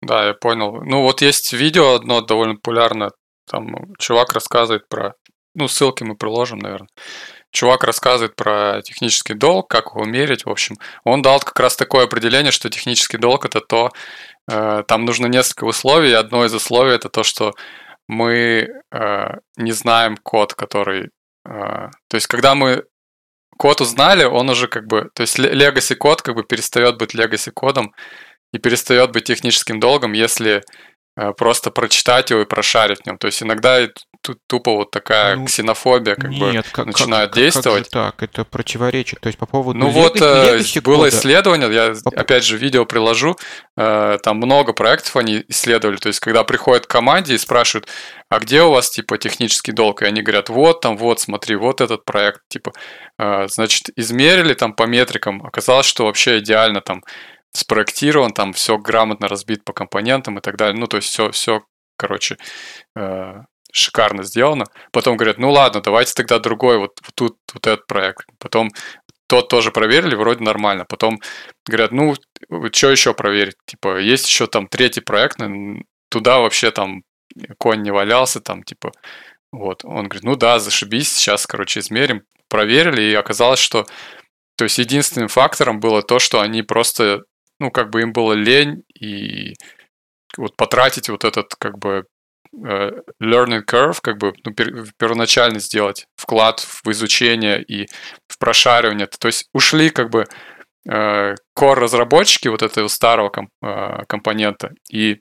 [0.00, 0.82] да, я понял.
[0.82, 3.12] Ну вот есть видео одно довольно популярное,
[3.50, 5.14] там чувак рассказывает про...
[5.54, 6.88] Ну, ссылки мы приложим, наверное.
[7.52, 10.76] Чувак рассказывает про технический долг, как его мерить, в общем.
[11.04, 13.90] Он дал как раз такое определение, что технический долг– это то,
[14.50, 16.12] Э, там нужно несколько условий.
[16.12, 17.52] Одно из условий это то, что
[18.08, 21.10] мы э, не знаем код, который...
[21.46, 22.84] Э, то есть, когда мы
[23.58, 25.10] код узнали, он уже как бы...
[25.14, 27.94] То есть, legacy код как бы перестает быть legacy кодом
[28.52, 30.62] и перестает быть техническим долгом, если
[31.36, 33.18] просто прочитать его и прошарить в нем.
[33.18, 33.86] То есть иногда
[34.46, 37.88] тупо вот такая ну, ксенофобия как нет, бы как, начинает как, действовать.
[37.90, 39.20] Как так, это противоречит.
[39.20, 41.08] То есть по поводу Ну вот э, было кода.
[41.08, 42.10] исследование, я по...
[42.10, 43.36] опять же видео приложу,
[43.76, 45.96] э, там много проектов они исследовали.
[45.96, 47.88] То есть когда приходят к команде и спрашивают,
[48.28, 50.02] а где у вас типа технический долг?
[50.02, 52.72] И они говорят, вот там, вот, смотри, вот этот проект, типа,
[53.18, 57.02] э, значит, измерили там по метрикам, оказалось, что вообще идеально там
[57.54, 60.78] спроектирован, там все грамотно разбит по компонентам и так далее.
[60.78, 61.62] Ну, то есть все, все,
[61.98, 62.36] короче,
[63.72, 64.66] шикарно сделано.
[64.92, 68.26] Потом говорят, ну ладно, давайте тогда другой, вот, вот тут вот этот проект.
[68.38, 68.70] Потом
[69.26, 70.84] тот тоже проверили, вроде нормально.
[70.88, 71.18] Потом
[71.66, 72.14] говорят, ну,
[72.72, 73.56] что еще проверить?
[73.66, 75.38] Типа, есть еще там третий проект,
[76.10, 77.02] туда вообще там
[77.58, 78.92] конь не валялся, там, типа,
[79.50, 79.84] вот.
[79.84, 82.22] Он говорит, ну да, зашибись, сейчас, короче, измерим.
[82.48, 83.86] Проверили, и оказалось, что
[84.56, 87.22] то есть единственным фактором было то, что они просто,
[87.58, 89.54] ну, как бы им было лень и
[90.36, 92.04] вот потратить вот этот, как бы,
[92.54, 94.52] learning curve, как бы ну,
[94.98, 97.86] первоначально сделать вклад в изучение и
[98.28, 99.06] в прошаривание.
[99.06, 100.26] То есть ушли как бы
[100.88, 105.20] э, core разработчики вот этого старого комп, э, компонента, и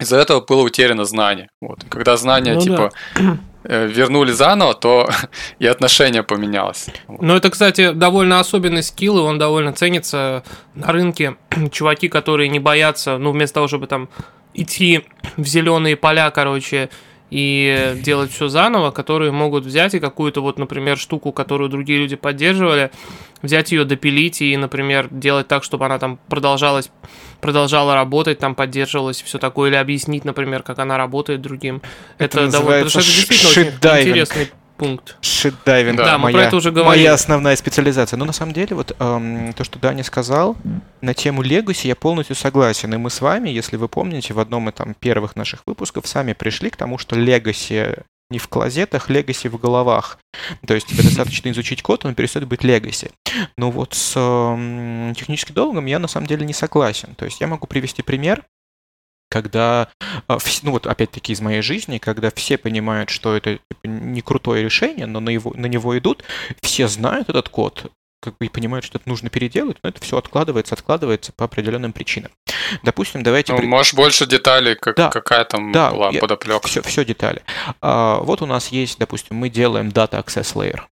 [0.00, 1.48] из-за этого было утеряно знание.
[1.60, 1.84] Вот.
[1.88, 3.38] Когда знания ну, типа да.
[3.66, 5.08] Э, вернули заново, то
[5.58, 6.88] и отношение поменялось.
[7.08, 10.42] Ну, это, кстати, довольно особенный скилл, и он довольно ценится
[10.74, 11.36] на рынке.
[11.72, 14.10] Чуваки, которые не боятся, ну, вместо того, чтобы там
[14.54, 15.04] идти
[15.36, 16.88] в зеленые поля, короче,
[17.30, 22.16] и делать все заново, которые могут взять и какую-то вот, например, штуку, которую другие люди
[22.16, 22.90] поддерживали,
[23.42, 26.90] взять ее, допилить и, например, делать так, чтобы она там продолжалась,
[27.40, 31.82] продолжала работать, там поддерживалась, все такое, или объяснить, например, как она работает другим.
[32.18, 35.16] Это, это довольно, потому что это действительно очень интересный пункт.
[35.20, 35.98] Shit diving.
[35.98, 37.02] Да, да мы моя, про это уже говорили.
[37.02, 38.16] Моя основная специализация.
[38.16, 40.56] Но на самом деле, вот эм, то, что Даня сказал,
[41.00, 42.92] на тему Legacy я полностью согласен.
[42.94, 46.32] И мы с вами, если вы помните, в одном из там, первых наших выпусков сами
[46.32, 50.18] пришли к тому, что Legacy не в клозетах, Legacy в головах.
[50.66, 53.12] То есть тебе достаточно изучить код, он перестает быть Legacy.
[53.56, 57.14] Но вот с э, техническим долгом я на самом деле не согласен.
[57.16, 58.42] То есть я могу привести пример
[59.34, 59.88] когда,
[60.28, 64.62] а, ну вот опять-таки из моей жизни, когда все понимают, что это типа, не крутое
[64.62, 66.22] решение, но на, его, на него идут,
[66.62, 67.90] все знают этот код,
[68.22, 71.92] как бы и понимают, что это нужно переделать, но это все откладывается, откладывается по определенным
[71.92, 72.30] причинам.
[72.84, 73.52] Допустим, давайте...
[73.54, 76.68] Ну, можешь больше деталей, как, да, какая там да, была я, подоплека.
[76.68, 77.42] Все, все детали.
[77.80, 80.82] А, вот у нас есть, допустим, мы делаем Data Access Layer.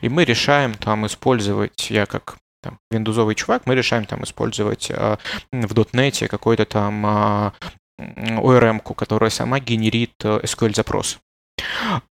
[0.00, 5.16] И мы решаем там использовать, я как там, виндузовый чувак, мы решаем там использовать э,
[5.52, 7.52] в .NET какой-то там э, а,
[7.98, 11.18] ORM-ку, которая сама генерит э, SQL-запрос.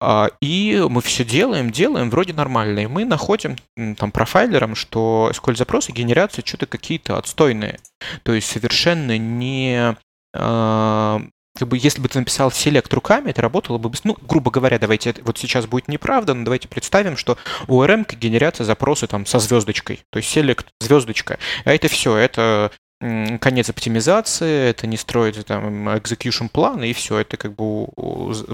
[0.02, 2.80] Uh, и мы все делаем, делаем, вроде нормально.
[2.80, 3.56] И мы находим
[3.96, 7.80] там профайлером, что SQL-запросы генерятся что-то какие-то отстойные.
[8.24, 9.96] То есть совершенно не
[10.36, 14.80] uh, как бы, если бы ты написал селект руками, это работало бы, ну, грубо говоря,
[14.80, 19.40] давайте, вот сейчас будет неправда, но давайте представим, что у ORM генерятся запросы там со
[19.40, 25.90] звездочкой, то есть селект звездочка, а это все, это конец оптимизации, это не строить там
[25.90, 27.88] execution план, и все, это как бы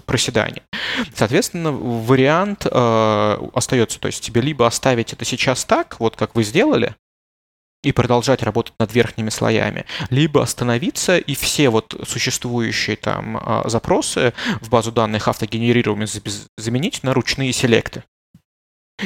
[0.06, 0.64] проседание.
[1.16, 6.44] Соответственно, вариант э, остается, то есть тебе либо оставить это сейчас так, вот как вы
[6.44, 6.96] сделали,
[7.84, 14.34] и продолжать работать над верхними слоями, либо остановиться и все вот существующие там а, запросы
[14.62, 16.08] в базу данных автогенерируемые
[16.58, 18.04] заменить на ручные селекты.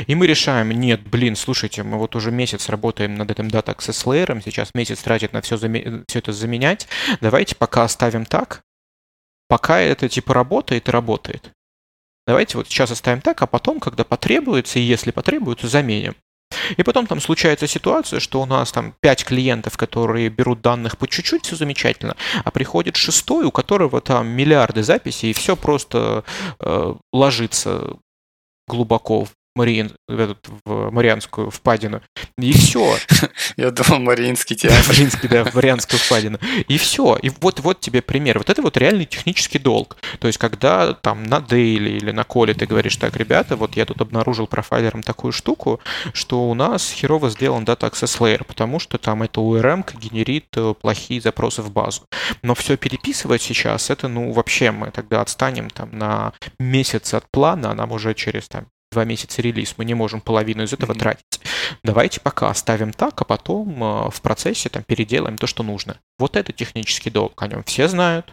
[0.06, 4.06] И мы решаем, нет, блин, слушайте, мы вот уже месяц работаем над этим Data Access
[4.06, 6.88] Layer, сейчас месяц тратит на все, все это заменять,
[7.22, 8.62] давайте пока оставим так,
[9.48, 11.52] пока это типа работает работает.
[12.28, 16.16] Давайте вот сейчас оставим так, а потом, когда потребуется, и если потребуется, заменим.
[16.77, 21.07] И потом там случается ситуация, что у нас там 5 клиентов, которые берут данных по
[21.07, 26.23] чуть-чуть, все замечательно, а приходит шестой, у которого там миллиарды записей, и все просто
[26.60, 27.97] э, ложится
[28.67, 29.27] глубоко
[29.58, 32.02] Мариин, этот, в Марианскую впадину.
[32.38, 32.96] И все.
[33.58, 34.80] Я думал, Мариинский театр.
[34.88, 36.38] Мариинский, да, в Марианскую впадину.
[36.67, 37.17] И все.
[37.22, 38.38] И вот, вот тебе пример.
[38.38, 39.98] Вот это вот реальный технический долг.
[40.20, 43.86] То есть, когда там на дейли или на коле ты говоришь, так, ребята, вот я
[43.86, 45.80] тут обнаружил профайлером такую штуку,
[46.13, 50.76] что у нас херово сделан Data Access Layer, потому что там эта URM генерит э,
[50.80, 52.04] плохие запросы в базу.
[52.43, 57.72] Но все переписывать сейчас, это, ну, вообще мы тогда отстанем там на месяц от плана,
[57.72, 61.00] а нам уже через там два месяца релиз, мы не можем половину из этого mm-hmm.
[61.00, 61.39] тратить.
[61.84, 66.00] Давайте пока оставим так, а потом э, в процессе там переделаем то, что нужно.
[66.17, 68.32] Вот это технический долг, о нем все знают.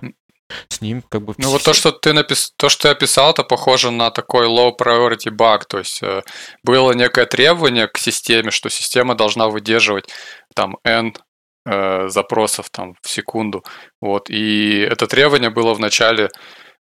[0.69, 1.35] С ним как бы...
[1.39, 2.53] Ну вот то, что ты напис...
[2.57, 6.23] то, что ты описал, это похоже на такой low priority баг, то есть э,
[6.63, 10.11] было некое требование к системе, что система должна выдерживать
[10.55, 11.15] там n
[11.67, 13.65] э, запросов там в секунду,
[14.01, 16.29] вот, и это требование было в начале,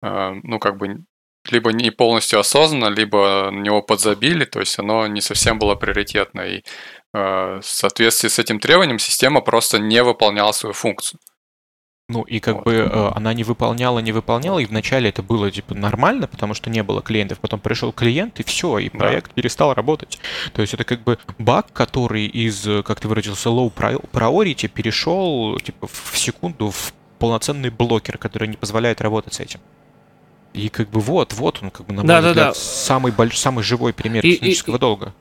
[0.02, 1.04] э, ну как бы
[1.50, 6.42] либо не полностью осознанно, либо на него подзабили, то есть оно не совсем было приоритетно.
[6.42, 6.62] И
[7.14, 11.18] э, в соответствии с этим требованием система просто не выполняла свою функцию.
[12.08, 12.64] Ну и как вот.
[12.64, 16.68] бы э, она не выполняла, не выполняла, и вначале это было типа нормально, потому что
[16.68, 19.34] не было клиентов, потом пришел клиент и все, и проект да.
[19.34, 20.20] перестал работать.
[20.52, 25.86] То есть это как бы баг, который из, как ты выразился, low priority перешел типа
[25.86, 29.60] в секунду в полноценный блокер, который не позволяет работать с этим.
[30.52, 32.54] И как бы вот, вот он, как бы, на мой да, взгляд, да, да.
[32.54, 33.38] самый, больш...
[33.38, 35.14] самый живой пример и, технического и, долга.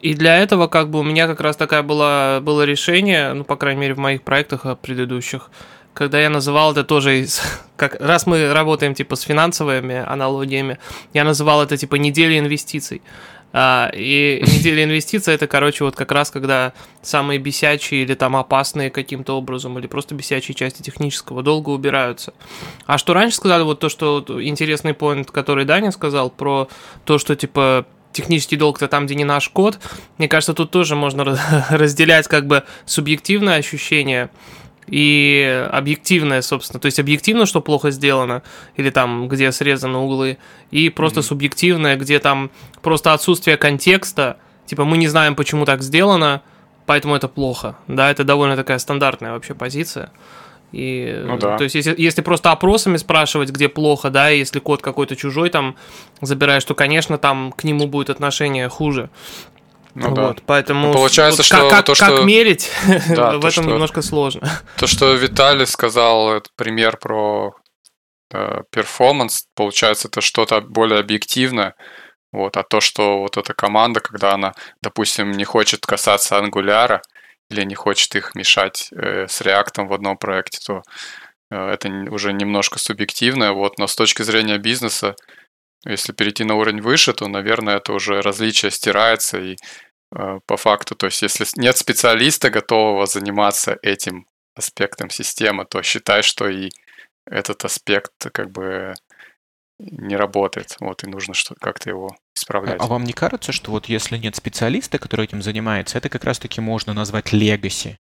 [0.00, 3.56] И для этого как бы у меня как раз такая была, было решение, ну, по
[3.56, 5.50] крайней мере, в моих проектах а, предыдущих,
[5.94, 7.40] когда я называл это тоже, из,
[7.76, 10.78] как, раз мы работаем типа с финансовыми аналогиями,
[11.14, 13.00] я называл это типа неделя инвестиций.
[13.56, 18.90] А, и неделя инвестиций это, короче, вот как раз когда самые бесячие или там опасные
[18.90, 22.34] каким-то образом, или просто бесячие части технического долга убираются.
[22.86, 26.68] А что раньше сказали, вот то, что интересный поинт, который Даня сказал, про
[27.04, 29.78] то, что типа технический долг-то там, где не наш код,
[30.18, 31.24] мне кажется, тут тоже можно
[31.70, 34.30] разделять как бы субъективное ощущение
[34.86, 38.42] и объективное, собственно, то есть объективно, что плохо сделано,
[38.76, 40.38] или там, где срезаны углы,
[40.70, 41.24] и просто mm-hmm.
[41.24, 42.50] субъективное, где там
[42.82, 46.42] просто отсутствие контекста, типа мы не знаем, почему так сделано,
[46.86, 50.10] поэтому это плохо, да, это довольно такая стандартная вообще позиция.
[50.74, 51.56] И, ну, да.
[51.56, 55.76] То есть, если, если просто опросами спрашивать, где плохо, да, если код какой-то чужой там
[56.20, 59.08] забираешь, то, конечно, там к нему будет отношение хуже.
[59.94, 60.42] Ну, вот, да.
[60.46, 62.06] Поэтому ну, получается, вот, что как, то, что...
[62.06, 62.70] как мерить,
[63.08, 63.62] да, в этом что...
[63.62, 64.48] немножко сложно.
[64.76, 67.54] То, что Виталий сказал, это пример про
[68.32, 71.74] э, перформанс, получается, это что-то более объективное.
[72.32, 77.00] Вот, а то, что вот эта команда, когда она, допустим, не хочет касаться ангуляра
[77.48, 80.82] или не хочет их мешать э, с реактом в одном проекте, то
[81.52, 83.52] э, это уже немножко субъективное.
[83.52, 85.14] Вот, но с точки зрения бизнеса,
[85.84, 89.56] если перейти на уровень выше, то, наверное, это уже различие стирается и
[90.16, 96.22] э, по факту, то есть если нет специалиста, готового заниматься этим аспектом системы, то считай,
[96.22, 96.70] что и
[97.26, 98.94] этот аспект как бы
[99.78, 102.80] не работает, вот, и нужно что как-то его исправлять.
[102.80, 106.60] А вам не кажется, что вот если нет специалиста, который этим занимается, это как раз-таки
[106.60, 107.98] можно назвать легаси?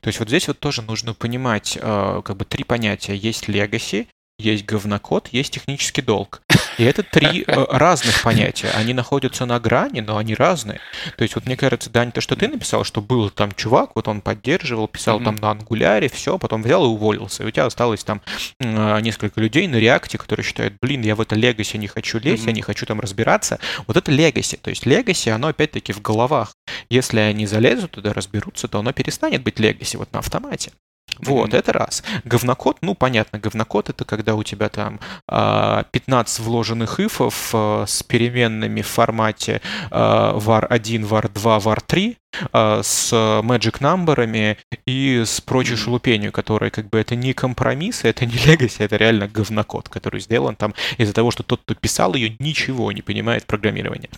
[0.00, 3.14] То есть вот здесь вот тоже нужно понимать э, как бы три понятия.
[3.14, 4.06] Есть legacy,
[4.38, 6.42] есть говнокод, есть технический долг.
[6.78, 8.70] И это три э, разных понятия.
[8.74, 10.80] Они находятся на грани, но они разные.
[11.16, 14.08] То есть вот мне кажется, Дань, то, что ты написал, что был там чувак, вот
[14.08, 15.24] он поддерживал, писал mm-hmm.
[15.24, 17.42] там на ангуляре, все, потом взял и уволился.
[17.42, 18.20] И у тебя осталось там
[18.60, 22.44] э, несколько людей на реакте, которые считают, блин, я в это легаси не хочу лезть,
[22.44, 22.48] mm-hmm.
[22.48, 23.58] я не хочу там разбираться.
[23.86, 24.56] Вот это легаси.
[24.56, 26.54] То есть легаси, оно опять-таки в головах.
[26.88, 30.72] Если они залезут туда, разберутся, то оно перестанет быть легаси вот на автомате.
[31.18, 31.58] Вот, mm-hmm.
[31.58, 32.02] это раз.
[32.24, 38.02] Говнокод, ну, понятно, говнокод это когда у тебя там 15 а, вложенных ифов а, с
[38.02, 39.60] переменными в формате
[39.90, 42.16] var1, var2, var3,
[42.52, 48.34] с magic numberами и с прочей шелупенью, которая как бы это не компромисс, это не
[48.34, 52.92] legacy, это реально говнокод, который сделан там из-за того, что тот, кто писал ее, ничего
[52.92, 54.08] не понимает программирования.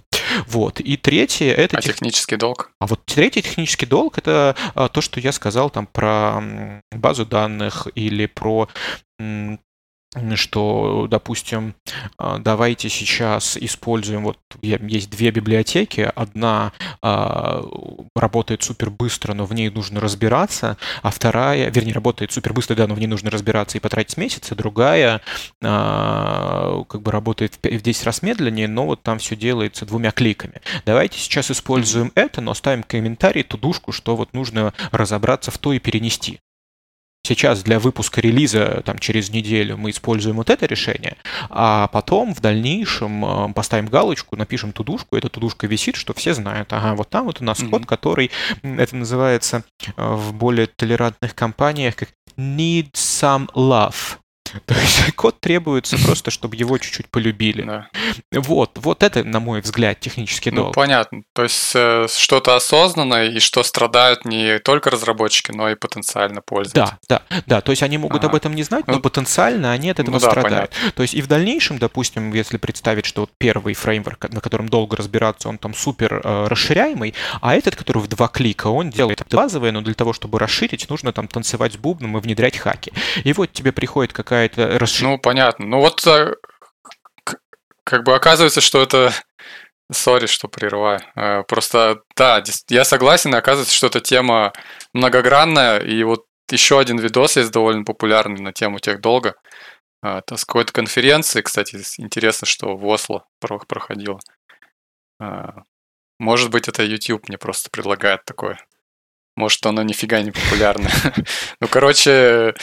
[0.47, 0.81] Вот.
[0.81, 1.79] И третье это...
[1.79, 1.95] А тех...
[1.95, 2.71] технический долг?
[2.81, 6.43] А вот третий технический долг это а, то, что я сказал там про
[6.93, 8.69] базу данных или про
[10.35, 11.75] что, допустим,
[12.19, 16.73] а, давайте сейчас используем, вот есть две библиотеки, одна
[17.03, 17.63] э,
[18.15, 22.87] работает супер быстро, но в ней нужно разбираться, а вторая, вернее, работает супер быстро, да,
[22.87, 25.21] но в ней нужно разбираться и потратить месяц, а другая
[25.61, 30.61] как бы работает в 10 раз медленнее, но вот там все делается двумя кликами.
[30.87, 35.79] Давайте сейчас используем это, но ставим комментарий, тудушку, что вот нужно разобраться в то и
[35.79, 36.41] перенести
[37.25, 41.17] сейчас для выпуска релиза там, через неделю мы используем вот это решение,
[41.51, 46.73] а потом в дальнейшем э, поставим галочку, напишем тудушку, эта тудушка висит, что все знают,
[46.73, 47.71] ага, вот там вот у нас mm-hmm.
[47.71, 48.31] код, который,
[48.63, 54.19] это называется э, в более толерантных компаниях как need some love.
[54.67, 57.63] То есть код требуется просто, чтобы его чуть-чуть полюбили.
[57.63, 57.89] Да.
[58.33, 60.69] Вот, вот это, на мой взгляд, технический ну, долг.
[60.69, 61.23] Ну, понятно.
[61.33, 66.97] То есть э, что-то осознанное, и что страдают не только разработчики, но и потенциально пользователи.
[67.09, 67.61] Да, да, да.
[67.61, 68.29] То есть они могут ага.
[68.29, 70.71] об этом не знать, но ну, потенциально они от этого ну, да, страдают.
[70.71, 70.93] Понятно.
[70.93, 74.97] То есть и в дальнейшем, допустим, если представить, что вот первый фреймворк, на котором долго
[74.97, 79.73] разбираться, он там супер э, расширяемый, а этот, который в два клика, он делает базовое,
[79.73, 82.93] но для того, чтобы расширить, нужно там танцевать с бубном и внедрять хаки.
[83.25, 85.17] И вот тебе приходит какая какая-то расширение.
[85.17, 85.67] Ну, понятно.
[85.67, 86.35] Ну вот э,
[87.85, 89.13] как бы оказывается, что это...
[89.93, 91.01] Сори, что прерываю.
[91.15, 94.53] Э, просто, да, я согласен, оказывается, что эта тема
[94.95, 99.35] многогранная, и вот еще один видос есть довольно популярный на тему тех долга.
[100.03, 104.19] Э, это с какой-то конференции, кстати, интересно, что в Осло проходило.
[106.19, 108.59] Может быть, это YouTube мне просто предлагает такое.
[109.37, 110.93] Может, оно нифига не популярное.
[111.61, 112.55] Ну, короче,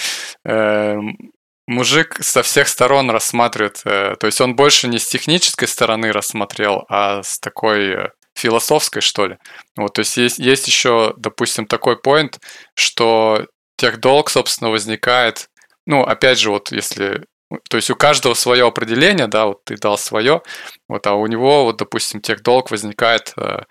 [1.68, 6.86] мужик со всех сторон рассматривает, э, то есть он больше не с технической стороны рассмотрел,
[6.90, 9.38] а с такой э, философской, что ли.
[9.76, 12.40] Вот, то есть есть, есть еще, допустим, такой поинт,
[12.76, 13.48] что
[13.78, 15.50] техдолг, собственно, возникает,
[15.86, 17.26] ну, опять же, вот если
[17.70, 20.42] то есть у каждого свое определение, да, вот ты дал свое,
[20.88, 23.64] вот, а у него, вот, допустим, техдолг возникает, э,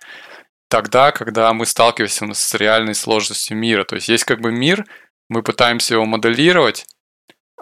[0.68, 3.84] тогда, когда мы сталкиваемся с реальной сложностью мира.
[3.84, 4.84] То есть есть как бы мир,
[5.28, 6.86] мы пытаемся его моделировать,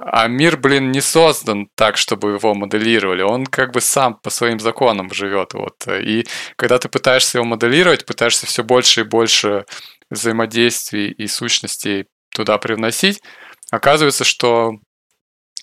[0.00, 3.22] а мир, блин, не создан так, чтобы его моделировали.
[3.22, 5.54] Он как бы сам по своим законам живет.
[5.54, 5.86] Вот.
[5.88, 6.26] И
[6.56, 9.64] когда ты пытаешься его моделировать, пытаешься все больше и больше
[10.08, 13.22] взаимодействий и сущностей туда привносить,
[13.72, 14.74] оказывается, что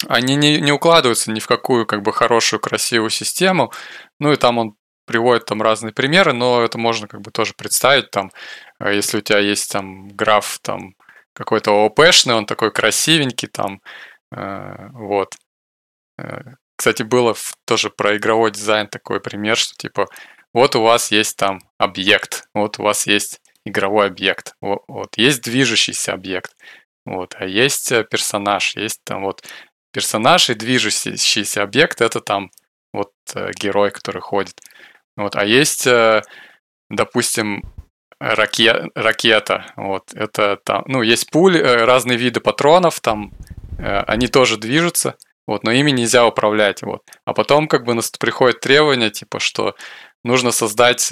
[0.08, 3.72] они не, не укладываются ни в какую как бы хорошую, красивую систему.
[4.20, 4.76] Ну и там он
[5.06, 8.32] приводит там разные примеры, но это можно как бы тоже представить там,
[8.80, 10.96] э, если у тебя есть там граф там
[11.34, 13.82] какой-то ООПшный, он такой красивенький там,
[14.94, 15.36] вот.
[16.18, 20.08] Э, кстати, было тоже про игровой дизайн такой пример, что типа
[20.54, 25.42] вот у вас есть там объект, вот у вас есть игровой объект, вот, вот есть
[25.44, 26.56] движущийся объект,
[27.06, 29.44] вот, а есть персонаж, есть там вот
[29.92, 32.52] персонаж и движущийся объект это там
[32.94, 33.12] вот
[33.60, 34.62] герой, который ходит.
[35.18, 36.24] Вот, а есть, э,
[36.90, 37.64] допустим,
[38.20, 39.66] раке, ракета.
[39.76, 45.16] Вот, это там, ну, есть пули, э, разные виды патронов, там э, они тоже движутся,
[45.48, 46.82] вот, но ими нельзя управлять.
[46.82, 47.04] Вот.
[47.26, 49.76] А потом как бы приходит требование, типа, что
[50.24, 51.12] нужно создать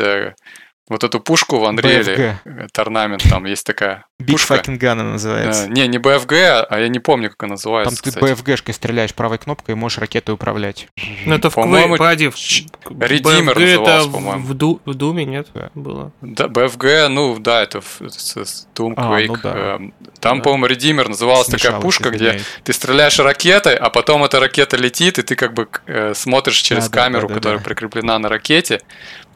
[0.89, 4.55] вот эту пушку в Unreal, Торнамент, там есть такая Big пушка.
[4.55, 5.65] fucking gun она называется.
[5.65, 9.13] Э, не, не BFG, а я не помню, как она называется, Там ты BFG-шкой стреляешь
[9.13, 10.87] правой кнопкой и можешь ракетой управлять.
[11.25, 14.43] Ну это в по-моему, погоди, Redeemer назывался, по-моему.
[14.43, 15.47] В, Ду, в Думе, нет?
[15.53, 15.69] Да.
[15.73, 16.11] Было.
[16.21, 19.27] Да, BFG, ну да, это в, Doom а, Quake.
[19.27, 19.55] Ну, да.
[19.55, 20.43] Эм, там, да.
[20.43, 25.19] по-моему, Redeemer называлась Смешалось, такая пушка, где ты стреляешь ракетой, а потом эта ракета летит,
[25.19, 27.65] и ты как бы э, смотришь через да, камеру, да, да, которая да.
[27.65, 28.81] прикреплена на ракете,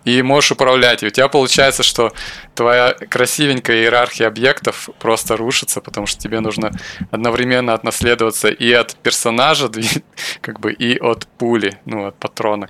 [0.07, 1.03] и можешь управлять.
[1.03, 2.13] И у тебя получается, что
[2.55, 6.71] твоя красивенькая иерархия объектов просто рушится, потому что тебе нужно
[7.11, 9.69] одновременно отнаследоваться и от персонажа,
[10.41, 12.69] как бы, и от пули, ну, от патрона.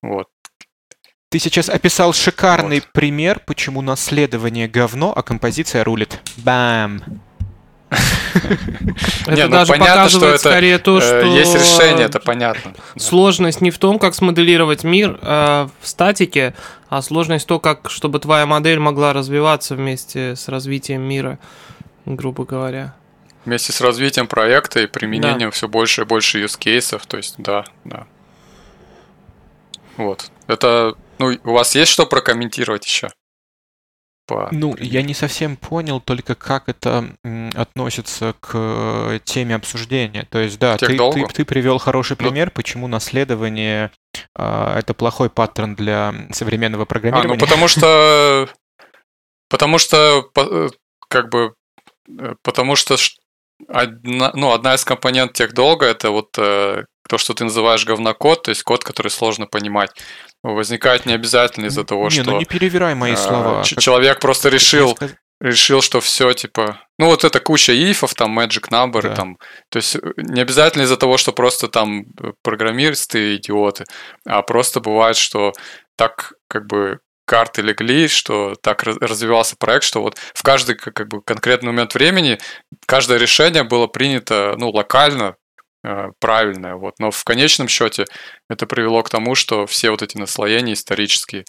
[0.00, 0.28] Вот.
[1.28, 2.92] Ты сейчас описал шикарный вот.
[2.92, 6.20] пример, почему наследование говно, а композиция рулит.
[6.38, 7.02] Бам!
[7.90, 12.74] Это ну, даже показывает скорее то, э, что есть решение, это понятно.
[12.96, 16.54] Сложность не в том, как смоделировать мир а в статике,
[16.88, 21.38] а сложность в том, как чтобы твоя модель могла развиваться вместе с развитием мира,
[22.04, 22.94] грубо говоря.
[23.44, 25.50] Вместе с развитием проекта и применением да.
[25.50, 28.06] все больше и больше use кейсов, то есть да, да.
[29.96, 30.30] Вот.
[30.48, 33.10] Это, ну, у вас есть что прокомментировать еще?
[34.26, 34.48] По...
[34.50, 37.16] Ну, я не совсем понял только, как это
[37.54, 40.26] относится к э, теме обсуждения.
[40.28, 42.52] То есть, да, ты, ты, ты привел хороший ну пример, ну...
[42.52, 43.90] почему наследование
[44.36, 47.34] э, это плохой паттерн для современного программирования.
[47.34, 48.48] А, ну потому что...
[49.48, 50.68] Потому что, э,
[51.08, 51.54] как бы,
[52.08, 52.96] э, потому что
[53.68, 56.36] одна, ну, одна из компонент тех долга это вот
[57.08, 59.90] то, что ты называешь говнокод, то есть код, который сложно понимать
[60.42, 62.24] возникает не обязательно из-за того, не, что...
[62.24, 63.62] ну не перевирай мои э, слова.
[63.64, 64.96] Человек просто решил,
[65.40, 66.80] решил, что все, типа...
[66.98, 69.14] Ну, вот это куча ифов, там, magic number, да.
[69.14, 69.38] там...
[69.70, 73.84] То есть э, не обязательно из-за того, что просто там э, программисты идиоты,
[74.26, 75.52] а просто бывает, что
[75.96, 81.20] так как бы карты легли, что так развивался проект, что вот в каждый как бы
[81.22, 82.38] конкретный момент времени
[82.86, 85.34] каждое решение было принято ну, локально,
[85.84, 86.74] Э, правильное.
[86.74, 86.94] Вот.
[86.98, 88.06] Но в конечном счете
[88.48, 91.44] это привело к тому, что все вот эти наслоения исторические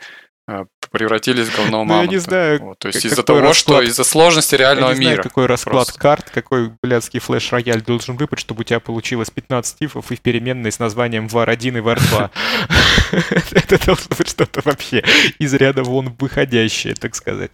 [0.91, 1.97] превратились в говно мамонта.
[1.97, 3.55] Ну, я не знаю, вот, То есть из-за того, расклад...
[3.55, 5.13] что из-за сложности реального я не мира.
[5.15, 5.99] Знаю, какой расклад просто.
[5.99, 10.71] карт, какой блядский флеш-рояль должен выпасть, чтобы у тебя получилось 15 тифов и в переменной
[10.71, 12.29] с названием var1 и var2.
[13.51, 15.03] Это должно быть что-то вообще
[15.39, 17.51] из ряда вон выходящее, так сказать.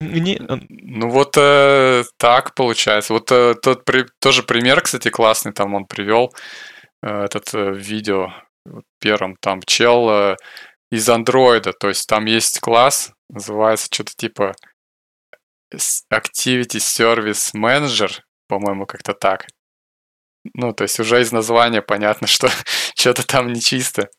[0.00, 3.12] Ну вот э, так получается.
[3.12, 3.84] Вот э, тот
[4.20, 6.34] тоже пример, кстати, классный, там он привел
[7.02, 8.32] э, этот видео
[9.00, 9.36] первым.
[9.40, 10.36] Там чел
[10.92, 11.72] из андроида.
[11.72, 14.54] То есть там есть класс, называется что-то типа
[15.74, 19.46] Activity Service Manager, по-моему, как-то так.
[20.54, 22.50] Ну, то есть уже из названия понятно, что
[22.94, 24.10] что-то там нечисто.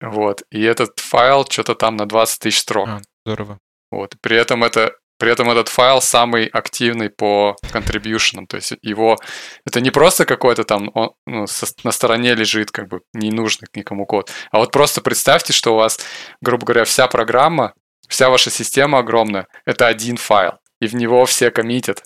[0.00, 0.42] Вот.
[0.50, 2.88] И этот файл что-то там на 20 тысяч строк.
[2.88, 3.60] А, здорово.
[3.92, 4.16] Вот.
[4.20, 9.16] При этом это при этом этот файл самый активный по contribution, то есть его
[9.64, 13.68] это не просто какой-то там он, ну, со, на стороне лежит, как бы не нужный
[13.74, 15.98] никому код, а вот просто представьте, что у вас,
[16.40, 17.74] грубо говоря, вся программа,
[18.08, 22.02] вся ваша система огромная, это один файл, и в него все коммитят.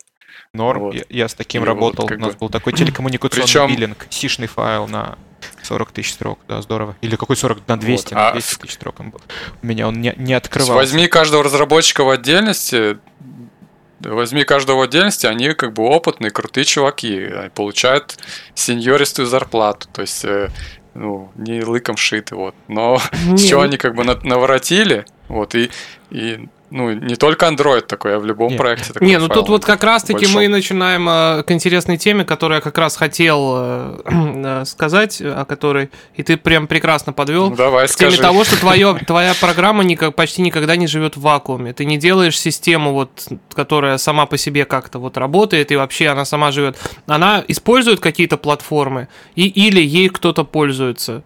[0.55, 0.95] Норм, вот.
[0.95, 2.39] я, я с таким и работал, вот, у нас бы...
[2.39, 3.69] был такой телекоммуникационный Причем...
[3.69, 5.19] биллинг, сишный файл на
[5.63, 6.97] 40 тысяч строк, да, здорово.
[7.01, 8.13] Или какой 40 на 200, вот.
[8.13, 8.59] на 200 а...
[8.61, 9.21] тысяч строк он был.
[9.63, 10.75] У меня он не, не открывался.
[10.75, 12.99] Возьми каждого разработчика в отдельности,
[14.01, 18.17] возьми каждого в отдельности, они как бы опытные, крутые чуваки, получают
[18.55, 19.89] сеньористую зарплату.
[19.93, 20.51] То есть э,
[20.95, 22.55] ну, не лыком шиты, вот.
[22.69, 23.01] Но
[23.37, 25.71] все они как бы наворотили, вот, и,
[26.11, 28.59] и ну, не только Android такой, а в любом Нет.
[28.59, 29.09] проекте такой.
[29.09, 32.77] Не, ну тут вот как раз-таки мы начинаем э, к интересной теме, которую я как
[32.77, 37.51] раз хотел э, э, сказать, о которой и ты прям прекрасно подвел.
[37.51, 38.23] Ну, давай, к теме скажи.
[38.23, 41.73] того, что твое, твоя программа никак, почти никогда не живет в вакууме.
[41.73, 46.25] Ты не делаешь систему, вот, которая сама по себе как-то вот работает, и вообще она
[46.25, 46.77] сама живет.
[47.07, 51.23] Она использует какие-то платформы, и, или ей кто-то пользуется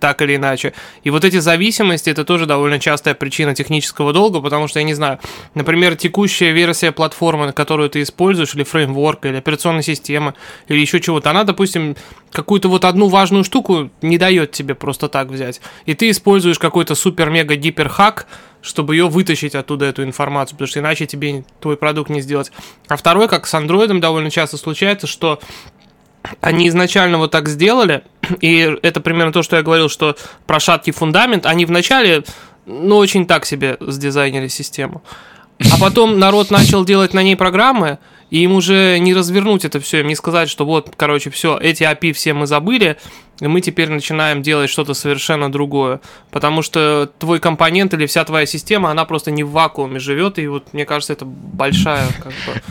[0.00, 0.74] так или иначе.
[1.02, 4.94] И вот эти зависимости это тоже довольно частая причина технического долга, потому что, я не
[4.94, 5.18] знаю,
[5.54, 10.34] например, текущая версия платформы, которую ты используешь, или фреймворка, или операционной системы,
[10.68, 11.96] или еще чего-то, она, допустим,
[12.30, 15.60] какую-то вот одну важную штуку не дает тебе просто так взять.
[15.86, 18.26] И ты используешь какой-то супер-мега-гипер-хак,
[18.60, 22.52] чтобы ее вытащить оттуда, эту информацию, потому что иначе тебе твой продукт не сделать.
[22.88, 25.40] А второй, как с андроидом довольно часто случается, что
[26.40, 28.02] они изначально вот так сделали,
[28.40, 30.16] и это примерно то, что я говорил, что
[30.46, 32.24] про шаткий фундамент, они вначале,
[32.66, 35.02] ну, очень так себе сдизайнили систему.
[35.72, 37.98] А потом народ начал делать на ней программы,
[38.30, 41.82] и им уже не развернуть это все, им не сказать, что вот, короче, все, эти
[41.82, 42.96] API все мы забыли,
[43.40, 46.00] и мы теперь начинаем делать что-то совершенно другое.
[46.30, 50.46] Потому что твой компонент или вся твоя система, она просто не в вакууме живет, и
[50.46, 52.62] вот мне кажется, это большая, как бы,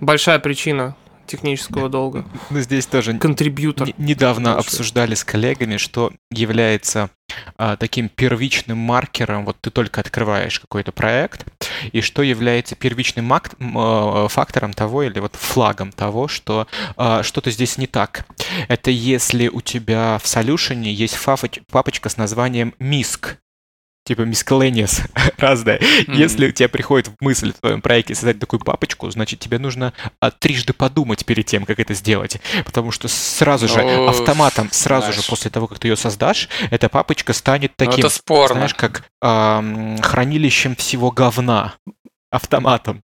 [0.00, 0.94] большая причина
[1.26, 2.24] технического долга.
[2.50, 3.88] Ну, здесь тоже контрибьютор.
[3.98, 7.10] Недавно обсуждали с коллегами, что является
[7.56, 11.46] а, таким первичным маркером, вот ты только открываешь какой-то проект,
[11.92, 16.66] и что является первичным а, фактором того, или вот флагом того, что
[16.96, 18.26] а, что-то здесь не так.
[18.68, 21.18] Это если у тебя в солюшене есть
[21.70, 23.36] папочка с названием MISC,
[24.06, 25.02] типа miscellaneous
[25.38, 25.78] разное.
[25.78, 26.14] Mm-hmm.
[26.14, 29.92] Если у тебя приходит в мысль в твоем проекте создать такую папочку, значит, тебе нужно
[30.20, 32.40] а, трижды подумать перед тем, как это сделать.
[32.64, 35.22] Потому что сразу же, oh, автоматом, сразу знаешь.
[35.22, 39.62] же после того, как ты ее создашь, эта папочка станет ну, таким, знаешь, как а,
[40.00, 41.74] хранилищем всего говна
[42.30, 43.02] автоматом.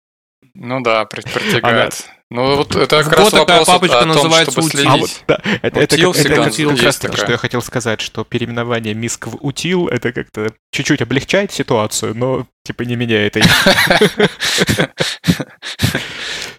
[0.55, 1.65] Ну да, притягает.
[1.65, 2.22] Она...
[2.33, 4.91] Ну вот это как раз такая вопрос папочка о, называется том, чтобы утил.
[4.91, 7.61] А вот, да, это, это, утил это, это, это как раз таки, что я хотел
[7.61, 13.37] сказать, что переименование МИСК в утил, это как-то чуть-чуть облегчает ситуацию, но типа не меняет
[13.37, 13.45] ее.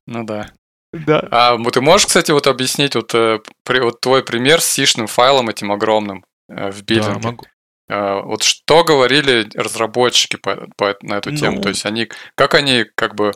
[0.06, 0.52] Ну да.
[0.92, 1.28] Да.
[1.32, 5.72] А ты можешь, кстати, вот объяснить вот, э, вот твой пример с сишным файлом этим
[5.72, 7.20] огромным э, в билдинге?
[7.20, 7.46] Да, могу.
[7.90, 11.56] Э, вот что говорили разработчики по, по, на эту тему?
[11.56, 13.32] Ну, То есть они, как они как бы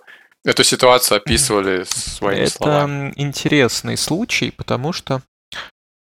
[0.47, 3.09] эту ситуацию описывали своими это словами.
[3.09, 5.21] Это интересный случай, потому что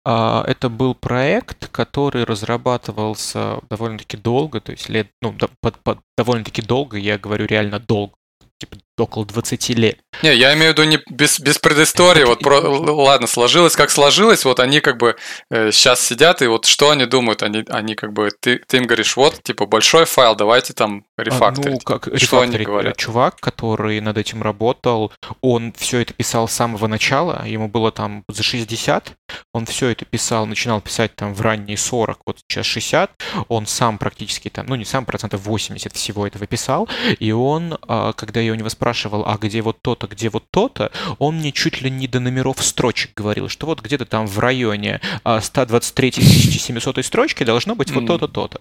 [0.04, 6.62] а, это был проект, который разрабатывался довольно-таки долго, то есть лет, ну, под, под, довольно-таки
[6.62, 8.14] долго, я говорю реально долго,
[8.60, 9.98] типа около 20 лет.
[10.22, 14.44] Не, я имею в виду не без, без предыстории, вот про, ладно, сложилось как сложилось,
[14.44, 15.16] вот они как бы
[15.50, 18.84] э, сейчас сидят, и вот что они думают, они, они как бы, ты, ты им
[18.84, 21.74] говоришь, вот, типа, большой файл, давайте там рефакторить.
[21.74, 22.96] Ну, как что они говорят?
[22.96, 28.24] Чувак, который над этим работал, он все это писал с самого начала, ему было там
[28.28, 29.12] за 60,
[29.52, 33.12] он все это писал, начинал писать там в ранние 40, вот сейчас 60,
[33.48, 36.88] он сам практически там, ну не сам, процентов 80 всего этого писал,
[37.18, 40.44] и он, а, когда я у него спрашивал, спрашивал, а где вот то-то, где вот
[40.50, 44.38] то-то, он мне чуть ли не до номеров строчек говорил, что вот где-то там в
[44.38, 45.00] районе
[45.40, 48.60] 123 а, 700 строчки должно быть вот то-то, то-то.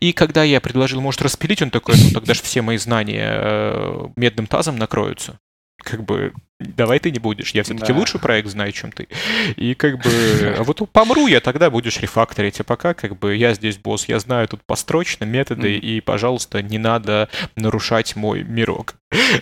[0.00, 4.08] И когда я предложил, может, распилить, он такой, ну тогда же все мои знания э,
[4.16, 5.38] медным тазом накроются
[5.82, 7.98] как бы давай ты не будешь, я все-таки да.
[7.98, 9.08] лучший проект знаю, чем ты.
[9.56, 13.54] И как бы, а вот помру я, тогда будешь рефакторить, а пока как бы я
[13.54, 15.78] здесь босс, я знаю тут построчно методы, mm.
[15.78, 18.94] и, пожалуйста, не надо нарушать мой мирок.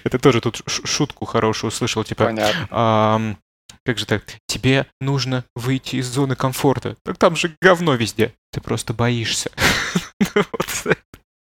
[0.03, 2.27] Это тоже тут шутку хорошую услышал, типа...
[2.27, 3.37] Понятно.
[3.85, 4.25] как же так?
[4.47, 6.97] Тебе нужно выйти из зоны комфорта.
[7.05, 8.33] Так там же говно везде.
[8.53, 9.51] Ты просто боишься.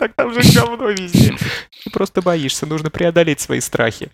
[0.01, 1.37] Так там же говно везде.
[1.85, 2.65] Ты просто боишься.
[2.65, 4.11] Нужно преодолеть свои страхи.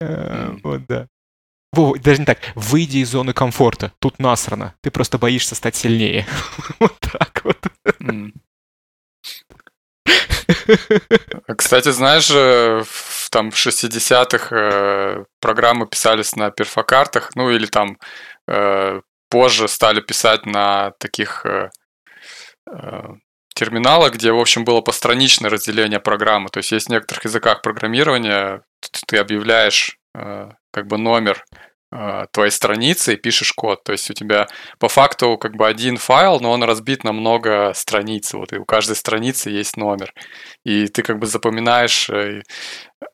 [0.00, 1.08] Э, вот, да.
[1.72, 2.38] Во, даже не так.
[2.54, 3.92] Выйди из зоны комфорта.
[3.98, 4.74] Тут насрано.
[4.80, 6.26] Ты просто боишься стать сильнее.
[6.80, 7.58] Вот так вот.
[11.56, 17.98] Кстати, знаешь, э, в там 60-х э, программы писались на перфокартах, ну или там
[19.28, 21.44] позже стали писать на таких
[23.54, 26.48] терминалах, где, в общем, было постраничное разделение программы.
[26.48, 28.62] То есть есть в некоторых языках программирования
[29.06, 31.44] ты объявляешь э, как бы номер
[31.92, 33.82] э, твоей страницы и пишешь код.
[33.84, 34.46] То есть у тебя
[34.78, 38.32] по факту как бы один файл, но он разбит на много страниц.
[38.34, 40.12] Вот, и у каждой страницы есть номер.
[40.64, 42.42] И ты как бы запоминаешь, э,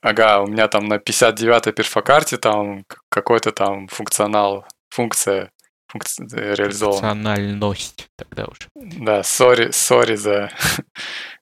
[0.00, 5.50] ага, у меня там на 59-й перфокарте там какой-то там функционал, функция
[5.94, 6.22] функци...
[6.54, 7.00] реализовано.
[7.00, 8.68] Функциональность тогда уж.
[8.74, 10.50] Да, сори, сори за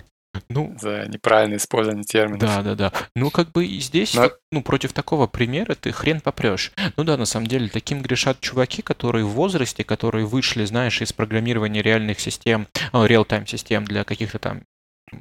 [0.48, 2.40] ну, за неправильное использование терминов.
[2.40, 2.92] Да, да, да.
[3.14, 4.30] Ну, как бы и здесь, Но...
[4.50, 6.72] ну, против такого примера ты хрен попрешь.
[6.96, 11.12] Ну да, на самом деле, таким грешат чуваки, которые в возрасте, которые вышли, знаешь, из
[11.12, 14.62] программирования реальных систем, oh, real-time систем для каких-то там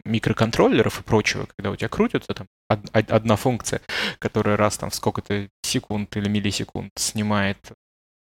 [0.06, 2.48] микроконтроллеров и прочего, когда у тебя крутится там
[2.94, 3.82] одна функция,
[4.20, 7.58] которая раз там в сколько-то секунд или миллисекунд снимает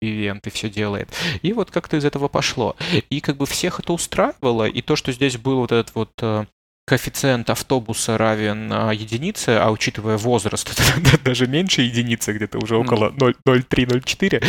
[0.02, 1.10] ивент и все делает.
[1.42, 2.76] И вот как-то из этого пошло.
[3.10, 6.46] И как бы всех это устраивало, и то, что здесь был вот этот вот э,
[6.92, 13.12] коэффициент автобуса равен а, единице, а учитывая возраст, это даже меньше единицы, где-то уже около
[13.12, 14.44] 0,3-0,4,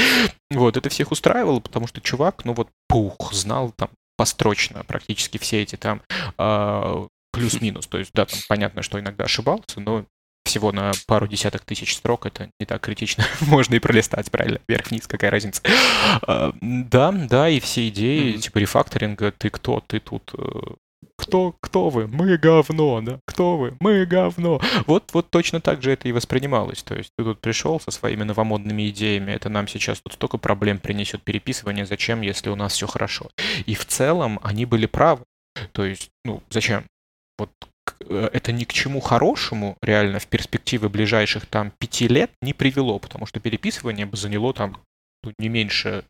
[0.51, 5.63] вот, это всех устраивало, потому что чувак, ну вот, пух, знал там построчно практически все
[5.63, 6.03] эти там
[6.37, 7.87] э, плюс-минус.
[7.87, 10.05] То есть, да, там понятно, что иногда ошибался, но
[10.45, 13.25] всего на пару десяток тысяч строк это не так критично.
[13.43, 15.63] Можно и пролистать, правильно, вверх-вниз, какая разница.
[16.23, 20.75] А, да, да, и все идеи, типа рефакторинга, ты кто, ты тут э,
[21.23, 22.09] кто, кто вы?
[22.09, 23.21] Мы говно, да?
[23.27, 23.77] Кто вы?
[23.79, 24.61] Мы говно.
[24.87, 26.83] Вот, вот точно так же это и воспринималось.
[26.83, 30.79] То есть ты тут пришел со своими новомодными идеями, это нам сейчас тут столько проблем
[30.79, 33.31] принесет переписывание, зачем, если у нас все хорошо.
[33.67, 35.23] И в целом они были правы.
[35.71, 36.85] То есть, ну, зачем?
[37.39, 37.51] Вот
[38.09, 42.99] э, это ни к чему хорошему реально в перспективе ближайших там пяти лет не привело,
[42.99, 44.77] потому что переписывание бы заняло там
[45.23, 46.05] ну, не меньше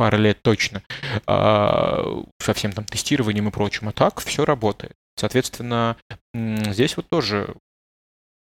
[0.00, 0.82] пара лет точно,
[1.26, 4.94] а, со всем там тестированием и прочим, а так все работает.
[5.14, 5.98] Соответственно,
[6.32, 7.54] здесь вот тоже,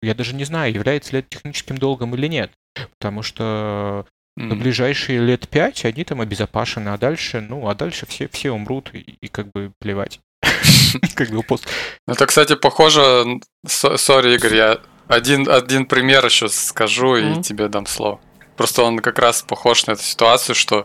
[0.00, 2.52] я даже не знаю, является ли это техническим долгом или нет,
[3.00, 4.06] потому что
[4.36, 8.90] на ближайшие лет пять они там обезопасены, а дальше, ну, а дальше все, все умрут
[8.92, 10.20] и, и как бы плевать.
[11.16, 11.66] Как бы пост.
[12.06, 13.40] Ну, это, кстати, похоже...
[13.66, 14.78] Сори, Игорь, я
[15.08, 18.20] один, один пример еще скажу и тебе дам слово.
[18.56, 20.84] Просто он как раз похож на эту ситуацию, что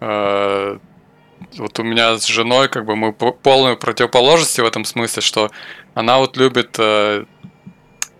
[0.00, 5.50] вот у меня с женой как бы мы полную противоположности в этом смысле, что
[5.94, 7.24] она вот любит э,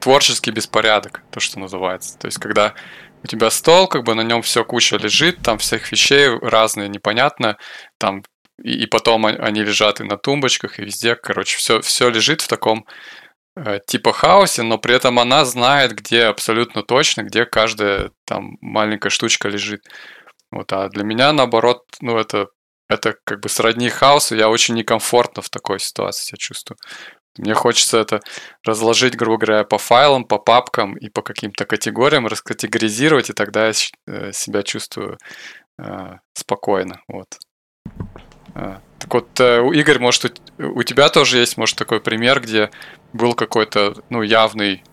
[0.01, 2.19] творческий беспорядок, то, что называется.
[2.19, 2.75] То есть, когда
[3.23, 7.57] у тебя стол, как бы на нем все куча лежит, там всех вещей разные, непонятно,
[7.99, 8.23] там
[8.63, 12.49] и, и потом они лежат и на тумбочках, и везде, короче, все, все лежит в
[12.49, 12.87] таком
[13.57, 19.11] э, типа хаосе, но при этом она знает, где абсолютно точно, где каждая там маленькая
[19.11, 19.85] штучка лежит.
[20.55, 22.47] Вот, а для меня, наоборот, ну, это,
[22.89, 26.79] это как бы сродни хаосу, я очень некомфортно в такой ситуации себя чувствую.
[27.37, 28.21] Мне хочется это
[28.65, 33.73] разложить, грубо говоря, по файлам, по папкам и по каким-то категориям, раскатегоризировать, и тогда я
[34.07, 35.19] э, себя чувствую
[35.79, 37.01] э, спокойно.
[37.09, 37.37] Вот.
[38.55, 42.71] А, так вот, э, Игорь, может, у, тебя тоже есть, может, такой пример, где
[43.13, 44.85] был какой-то, ну, явный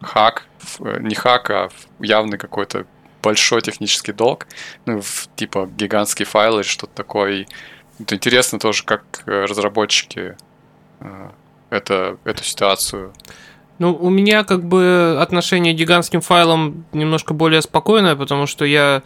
[0.00, 0.46] хак,
[0.78, 2.86] э, не хак, а явный какой-то
[3.22, 4.46] большой технический долг,
[4.86, 7.32] ну, в, типа гигантский файл или что-то такое.
[7.32, 7.46] И
[7.98, 10.36] интересно тоже, как э, разработчики
[11.00, 11.30] э,
[11.70, 13.12] это, эту ситуацию
[13.78, 19.02] ну, у меня как бы отношение к гигантским файлам немножко более спокойное, потому что я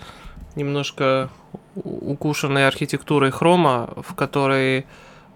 [0.55, 1.29] немножко
[1.75, 4.87] укушенной архитектурой хрома, в которой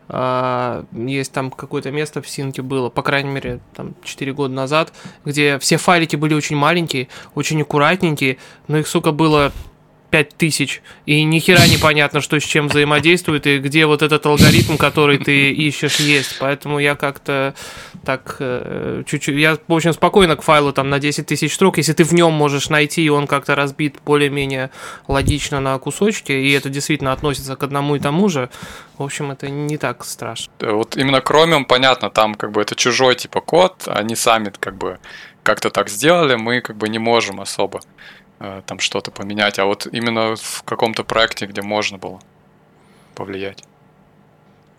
[0.08, 4.92] есть там какое-то место в Синке было, по крайней мере, там 4 года назад,
[5.24, 8.38] где все файлики были очень маленькие, очень аккуратненькие,
[8.68, 9.52] но их, сука, было
[10.10, 15.18] 5000, и ни хера непонятно, что с чем взаимодействует, и где вот этот алгоритм, который
[15.18, 16.38] ты ищешь, есть.
[16.38, 17.54] Поэтому я как-то
[18.04, 19.36] так э, чуть-чуть...
[19.36, 22.68] Я, общем, спокойно к файлу там на 10 тысяч строк, если ты в нем можешь
[22.68, 24.70] найти, и он как-то разбит более-менее
[25.08, 28.48] логично на кусочки, и это действительно относится к одному и тому же,
[28.98, 30.52] в общем, это не так страшно.
[30.60, 34.98] Вот именно Chromium, понятно, там как бы это чужой типа код, они сами как бы
[35.42, 39.86] как-то так сделали, мы как бы не можем особо Э, там что-то поменять, а вот
[39.90, 42.20] именно в каком-то проекте, где можно было
[43.14, 43.64] повлиять.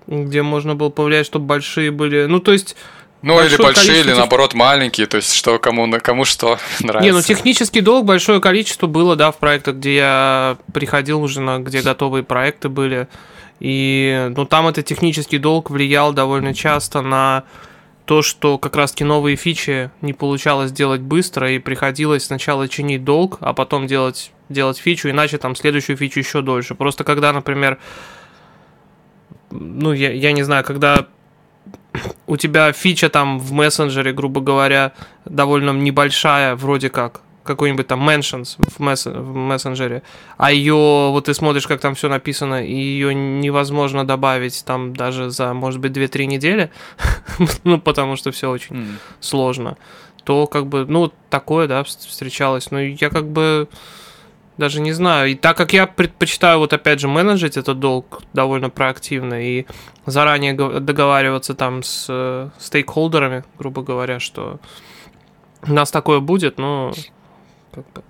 [0.08, 2.26] Где можно было повлиять, чтобы большие были.
[2.26, 2.76] Ну, то есть.
[3.24, 7.04] Ну, или большие, или наоборот маленькие, то есть что кому, кому что нравится.
[7.04, 11.58] Не, ну технический долг большое количество было, да, в проектах, где я приходил уже на
[11.58, 13.08] где готовые проекты были.
[13.60, 17.44] И ну там это технический долг влиял довольно часто на
[18.08, 23.38] то, что как раз-таки новые фичи не получалось делать быстро, и приходилось сначала чинить долг,
[23.42, 26.74] а потом делать, делать фичу, иначе там следующую фичу еще дольше.
[26.74, 27.80] Просто когда, например,
[29.52, 31.08] ну, я, я не знаю, когда
[32.28, 34.94] у тебя фича там в мессенджере, грубо говоря,
[35.26, 40.04] довольно небольшая, вроде как, какой-нибудь там mentions в, месс в мессенджере,
[40.38, 45.32] а ее, вот ты смотришь, как там все написано, и ее невозможно добавить там даже
[45.32, 46.70] за, может быть, 2-3 недели,
[47.64, 48.96] ну, потому что все очень mm.
[49.20, 49.78] сложно,
[50.24, 52.70] то как бы, ну, такое, да, встречалось.
[52.72, 53.68] Но я как бы
[54.58, 55.32] Даже не знаю.
[55.32, 59.66] И так как я предпочитаю, вот опять же, менеджить этот долг довольно проактивно и
[60.06, 64.60] заранее договариваться там с э, стейкхолдерами, грубо говоря, что
[65.62, 66.92] у нас такое будет, но
[67.78, 68.04] как бы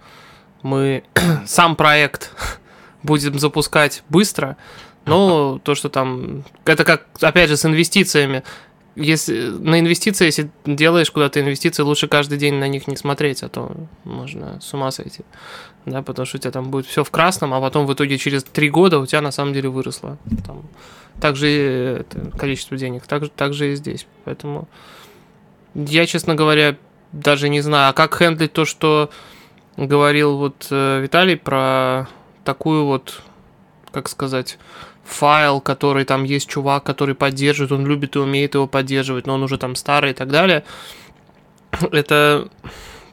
[0.63, 1.03] мы
[1.45, 2.31] сам проект
[3.03, 4.57] будем запускать быстро,
[5.05, 6.43] но то, что там...
[6.65, 8.43] Это как, опять же, с инвестициями
[8.97, 13.49] если на инвестиции, если делаешь куда-то инвестиции, лучше каждый день на них не смотреть, а
[13.49, 13.71] то
[14.03, 15.23] можно с ума сойти.
[15.85, 18.43] Да, потому что у тебя там будет все в красном, а потом в итоге через
[18.43, 20.17] три года у тебя на самом деле выросло.
[20.45, 20.63] Там,
[21.21, 21.47] также
[21.99, 24.07] это, количество денег, так, так же и здесь.
[24.25, 24.67] Поэтому
[25.75, 26.75] я, честно говоря,
[27.11, 29.11] даже не знаю, а как хендлить то, что
[29.77, 32.07] говорил вот э, Виталий про
[32.43, 33.21] такую вот,
[33.91, 34.57] как сказать,
[35.05, 39.43] файл, который там есть чувак, который поддерживает, он любит и умеет его поддерживать, но он
[39.43, 40.63] уже там старый и так далее.
[41.91, 42.49] Это,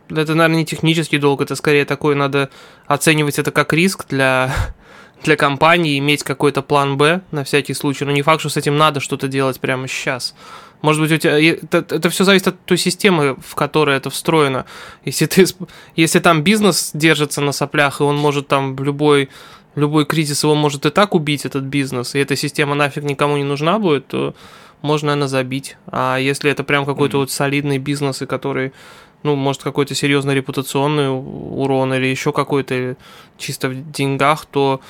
[0.08, 2.50] это наверное, не технический долг, это скорее такой, надо
[2.86, 4.52] оценивать это как риск для,
[5.22, 8.76] для компании, иметь какой-то план Б на всякий случай, но не факт, что с этим
[8.76, 10.34] надо что-то делать прямо сейчас.
[10.84, 14.66] Может быть, у тебя это, это все зависит от той системы, в которой это встроено.
[15.06, 15.46] Если ты,
[15.96, 19.30] если там бизнес держится на соплях, и он может там любой
[19.76, 23.44] любой кризис его может и так убить, этот бизнес, и эта система нафиг никому не
[23.44, 24.34] нужна будет, то
[24.82, 25.78] можно, наверное, забить.
[25.86, 27.20] А если это прям какой-то mm-hmm.
[27.20, 28.74] вот солидный бизнес, и который,
[29.22, 32.96] ну, может, какой-то серьезный репутационный урон или еще какой-то
[33.38, 34.82] чисто в деньгах, то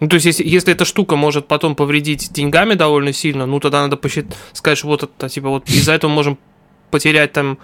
[0.00, 3.82] ну, то есть, если, если эта штука может потом повредить деньгами довольно сильно, ну, тогда
[3.82, 6.38] надо посчитать, сказать, что вот это, типа, вот из-за этого можем
[6.90, 7.58] потерять там,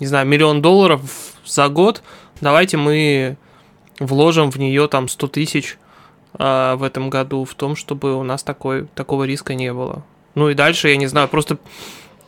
[0.00, 1.02] не знаю, миллион долларов
[1.46, 2.02] за год,
[2.40, 3.36] давайте мы
[4.00, 5.78] вложим в нее там 100 тысяч,
[6.38, 10.04] э, в этом году в том, чтобы у нас такой, такого риска не было.
[10.34, 11.58] Ну и дальше, я не знаю, просто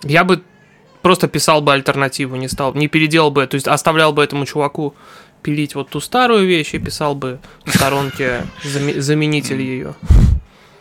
[0.04, 0.42] я бы
[1.02, 4.94] просто писал бы альтернативу, не стал, не переделал бы, то есть оставлял бы этому чуваку
[5.42, 9.94] пилить вот ту старую вещь и писал бы в сторонке заменитель ее.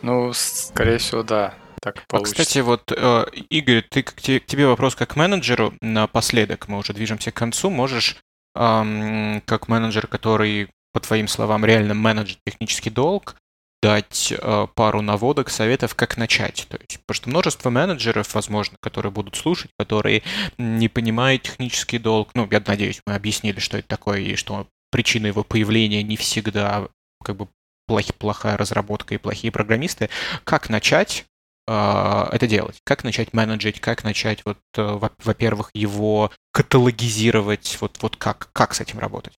[0.02, 1.54] Ну, скорее всего, да.
[1.80, 2.42] Так а, получится.
[2.42, 7.34] кстати, вот, э, Игорь, ты, к тебе вопрос как менеджеру напоследок, мы уже движемся к
[7.34, 8.16] концу, можешь
[8.54, 13.36] как менеджер, который по твоим словам, реально менеджер технический долг,
[13.82, 16.66] дать э, пару наводок, советов, как начать.
[16.68, 20.22] То есть, потому что множество менеджеров, возможно, которые будут слушать, которые
[20.56, 22.30] не понимают технический долг.
[22.34, 26.88] Ну, я надеюсь, мы объяснили, что это такое, и что причина его появления не всегда
[27.24, 27.48] как бы
[27.88, 30.08] плохи, плохая разработка и плохие программисты.
[30.44, 31.24] Как начать
[31.66, 32.80] э, это делать?
[32.84, 33.80] Как начать менеджить?
[33.80, 37.78] Как начать, вот, э, во-первых, его каталогизировать?
[37.80, 39.34] Вот, вот как, как с этим работать?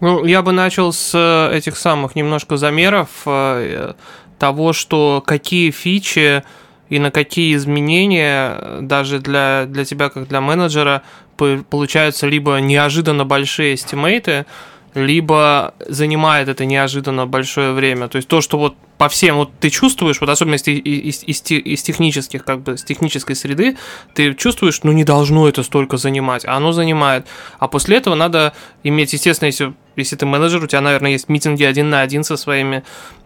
[0.00, 3.94] Ну, я бы начал с э, этих самых немножко замеров э,
[4.38, 6.42] того, что какие фичи
[6.88, 11.02] и на какие изменения даже для, для тебя, как для менеджера,
[11.36, 14.46] получаются либо неожиданно большие эстимейты,
[14.94, 18.08] либо занимает это неожиданно большое время.
[18.08, 21.42] То есть то, что вот по всем, вот ты чувствуешь, вот особенно из, из, из,
[21.50, 23.78] из технических, как бы, с технической среды,
[24.14, 27.26] ты чувствуешь, ну не должно это столько занимать, а оно занимает.
[27.58, 31.64] А после этого надо иметь, естественно, если, если ты менеджер, у тебя, наверное, есть митинги
[31.64, 32.82] один на один со своими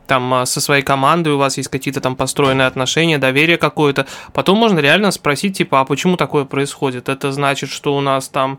[0.06, 4.58] там а, со своей командой у вас есть какие-то там построенные отношения, доверие какое-то, потом
[4.58, 7.08] можно реально спросить, типа, а почему такое происходит?
[7.08, 8.58] Это значит, что у нас там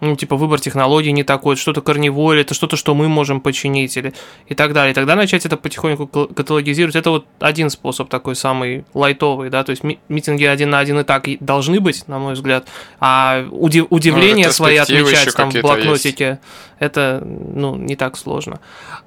[0.00, 3.96] ну, типа, выбор технологий не такой, что-то корневое, или это что-то, что мы можем починить,
[3.96, 4.12] или
[4.46, 4.92] и так далее.
[4.92, 9.70] И тогда начать это потихоньку каталогизировать, это вот один способ такой самый лайтовый, да, то
[9.70, 12.68] есть митинги один на один и так должны быть, на мой взгляд,
[13.00, 16.40] а удив- удивление ну, свои отмечать там в блокнотике, есть.
[16.78, 18.60] это, ну, не так сложно.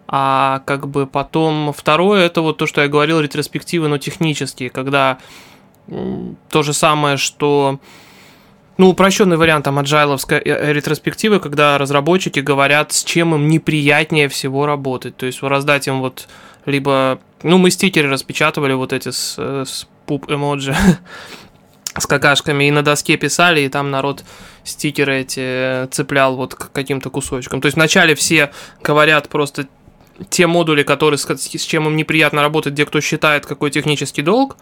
[0.07, 5.19] А как бы потом второе, это вот то, что я говорил, ретроспективы, но технические, когда
[6.49, 7.79] то же самое, что
[8.79, 14.29] ну, упрощенный вариант там аджайловской э, э, ретроспективы, когда разработчики говорят, с чем им неприятнее
[14.29, 15.17] всего работать.
[15.17, 16.29] То есть раздать им вот
[16.65, 17.19] либо...
[17.43, 20.73] Ну, мы стикеры распечатывали вот эти с, э, с пуп эмоджи
[21.97, 24.23] с какашками и на доске писали, и там народ
[24.63, 27.59] стикеры эти цеплял вот к каким-то кусочкам.
[27.59, 28.49] То есть вначале все
[28.81, 29.67] говорят просто
[30.29, 34.55] те модули, которые с, с чем им неприятно работать, где кто считает какой технический долг,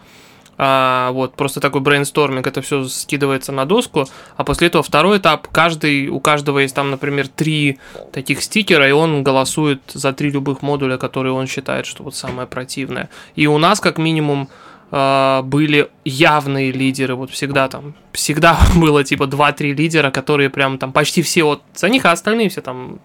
[0.58, 4.06] а, вот, просто такой брейнсторминг, это все скидывается на доску,
[4.36, 7.80] а после этого второй этап, каждый, у каждого есть там, например, три
[8.12, 12.48] таких стикера, и он голосует за три любых модуля, которые он считает, что вот самое
[12.48, 13.10] противное.
[13.36, 14.50] И у нас, как минимум,
[14.90, 20.92] а, были явные лидеры, вот всегда там, всегда было типа 2-3 лидера, которые прям там
[20.92, 23.00] почти все вот за них, а остальные все там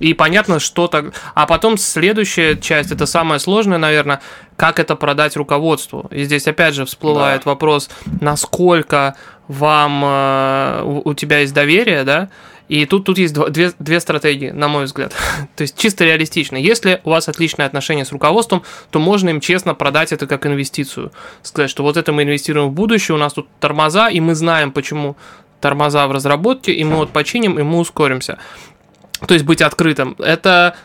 [0.00, 1.12] и понятно, что так.
[1.34, 4.20] А потом следующая часть, это самое сложное, наверное,
[4.56, 6.08] как это продать руководству.
[6.10, 7.50] И здесь опять же всплывает да.
[7.50, 7.90] вопрос,
[8.20, 9.14] насколько
[9.46, 12.28] вам э, у тебя есть доверие, да,
[12.68, 15.12] И тут, тут есть две, две стратегии, на мой взгляд.
[15.56, 16.56] То есть чисто реалистично.
[16.56, 21.12] Если у вас отличные отношения с руководством, то можно им честно продать это как инвестицию.
[21.42, 24.72] Сказать, что вот это мы инвестируем в будущее, у нас тут тормоза, и мы знаем,
[24.72, 25.16] почему
[25.60, 28.38] тормоза в разработке, и мы вот починим, и мы ускоримся.
[29.26, 30.16] То есть быть открытым.
[30.18, 30.76] Это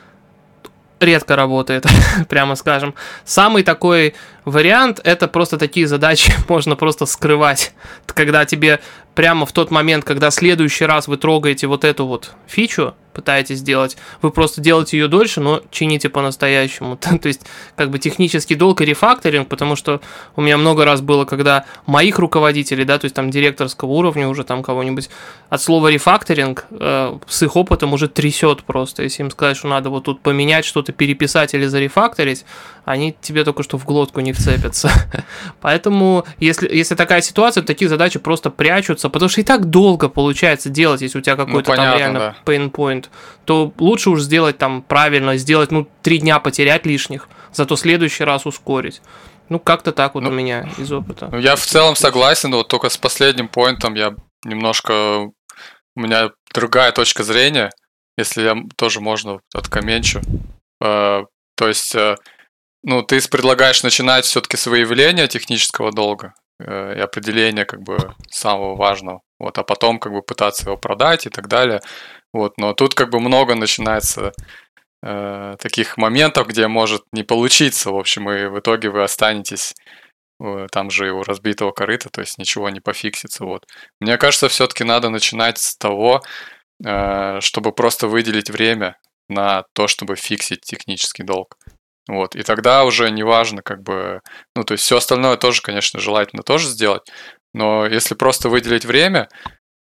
[0.99, 1.85] редко работает,
[2.29, 2.95] прямо скажем.
[3.23, 4.15] Самый такой
[4.45, 7.73] вариант это просто такие задачи можно просто скрывать.
[8.05, 8.79] Когда тебе
[9.15, 13.95] прямо в тот момент, когда следующий раз вы трогаете вот эту вот фичу, пытаетесь сделать,
[14.21, 16.97] вы просто делаете ее дольше, но чините по-настоящему.
[17.21, 17.41] То есть,
[17.75, 20.01] как бы технический долг и рефакторинг, потому что
[20.35, 24.43] у меня много раз было, когда моих руководителей, да, то есть там директорского уровня уже
[24.43, 25.09] там кого-нибудь
[25.49, 29.03] от слова рефакторинг э, с их опытом уже трясет просто.
[29.03, 32.43] Если им сказать, что надо вот тут поменять что-то, переписать или зарефакторить,
[32.85, 34.91] они тебе только что в глотку не вцепятся.
[35.61, 40.07] Поэтому, если, если такая ситуация, то такие задачи просто прячутся, потому что и так долго
[40.07, 42.35] получается делать, если у тебя ну, какой-то ну, понятно, там реально да.
[42.51, 43.05] pain point,
[43.45, 48.45] то лучше уж сделать там правильно, сделать, ну, три дня потерять лишних, зато следующий раз
[48.45, 49.01] ускорить.
[49.49, 51.29] Ну, как-то так вот ну, у меня из опыта.
[51.31, 55.31] Ну, я в целом согласен, но вот только с последним поинтом я немножко...
[55.97, 57.71] У меня другая точка зрения,
[58.17, 60.21] если я тоже можно откоменчу.
[60.83, 61.23] Э,
[61.55, 62.17] то есть э,
[62.85, 68.75] ну, ты предлагаешь начинать все-таки с выявления технического долга э, и определения как бы самого
[68.75, 71.81] важного, вот, а потом как бы пытаться его продать и так далее,
[72.31, 74.33] вот, но тут как бы много начинается
[75.01, 79.73] э, таких моментов, где может не получиться, в общем, и в итоге вы останетесь
[80.39, 83.65] э, там же у разбитого корыта, то есть ничего не пофиксится, вот.
[83.99, 86.21] Мне кажется, все-таки надо начинать с того,
[86.85, 88.95] э, чтобы просто выделить время
[89.27, 91.57] на то, чтобы фиксить технический долг.
[92.07, 94.21] Вот, и тогда уже неважно, как бы,
[94.55, 97.01] ну, то есть все остальное тоже, конечно, желательно тоже сделать,
[97.53, 99.27] но если просто выделить время,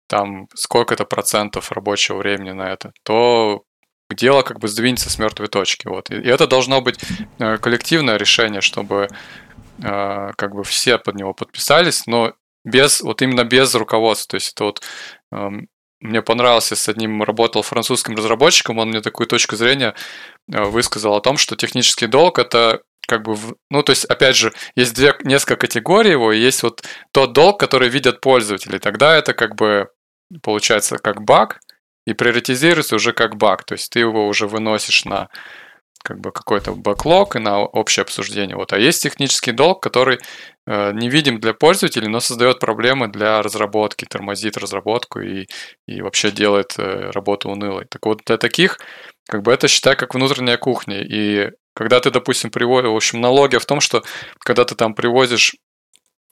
[0.08, 3.64] там сколько-то процентов рабочего времени на это, то
[4.10, 5.88] дело как бы сдвинется с мертвой точки.
[5.88, 6.10] Вот.
[6.10, 6.98] И это должно быть
[7.38, 9.08] э, коллективное решение, чтобы
[9.82, 14.30] э, как бы все под него подписались, но без, вот именно без руководства.
[14.30, 14.82] То есть это вот
[15.32, 15.68] эм,
[16.00, 19.94] мне понравился, с одним работал французским разработчиком, он мне такую точку зрения
[20.52, 23.36] э, высказал о том, что технический долг это как бы,
[23.70, 26.82] ну, то есть, опять же, есть две, несколько категорий его, и есть вот
[27.12, 29.88] тот долг, который видят пользователи, тогда это как бы
[30.42, 31.60] получается как баг,
[32.06, 35.28] и приоритизируется уже как баг, то есть ты его уже выносишь на
[36.06, 38.54] как бы какой-то бэклог и на общее обсуждение.
[38.54, 38.72] Вот.
[38.72, 40.20] А есть технический долг, который
[40.64, 45.48] э, не видим для пользователей, но создает проблемы для разработки, тормозит разработку и,
[45.88, 47.86] и вообще делает э, работу унылой.
[47.86, 48.78] Так вот, для таких,
[49.28, 51.02] как бы это считай как внутренняя кухня.
[51.02, 54.04] И когда ты, допустим, приводишь, в общем, налогия в том, что
[54.38, 55.56] когда ты там привозишь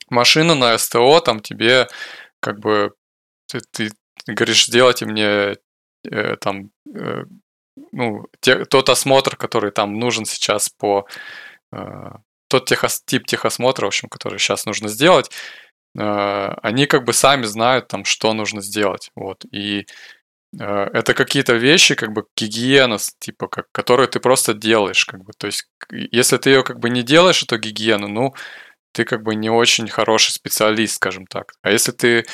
[0.08, 1.88] машину на СТО, там тебе
[2.38, 2.92] как бы
[3.48, 3.90] ты, ты
[4.28, 5.56] говоришь, сделайте мне
[6.08, 7.24] э, там э,
[7.94, 11.06] ну, те, тот осмотр, который там нужен сейчас по...
[11.72, 12.10] Э,
[12.48, 15.30] тот техос, тип техосмотра, в общем, который сейчас нужно сделать,
[15.98, 19.10] э, они как бы сами знают там, что нужно сделать.
[19.16, 19.44] Вот.
[19.52, 19.86] И
[20.58, 25.32] э, это какие-то вещи, как бы гигиена, типа, как, которые ты просто делаешь, как бы.
[25.38, 28.34] То есть, если ты ее как бы не делаешь, эту гигиену, ну,
[28.92, 31.52] ты как бы не очень хороший специалист, скажем так.
[31.62, 32.24] А если ты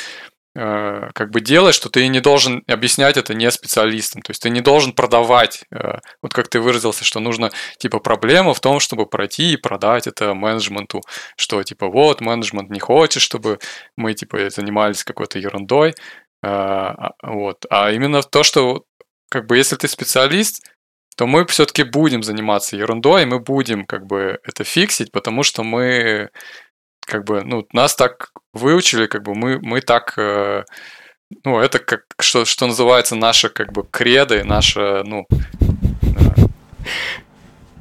[0.55, 4.23] как бы делать, что ты не должен объяснять это не специалистам.
[4.23, 8.53] То есть ты не должен продавать, э, вот как ты выразился, что нужно, типа, проблема
[8.53, 11.03] в том, чтобы пройти и продать это менеджменту,
[11.37, 13.59] что, типа, вот, менеджмент не хочет, чтобы
[13.97, 15.95] мы, типа, занимались какой-то ерундой, э,
[16.43, 17.65] а, вот.
[17.71, 18.85] А именно то, что,
[19.31, 20.65] как бы, если ты специалист,
[21.17, 25.63] то мы все-таки будем заниматься ерундой, и мы будем, как бы, это фиксить, потому что
[25.63, 26.31] мы
[27.07, 30.65] как бы, ну, нас так выучили, как бы мы, мы так, э,
[31.45, 36.41] ну, это как, что, что называется, наша, как бы, кредо наша, ну, э,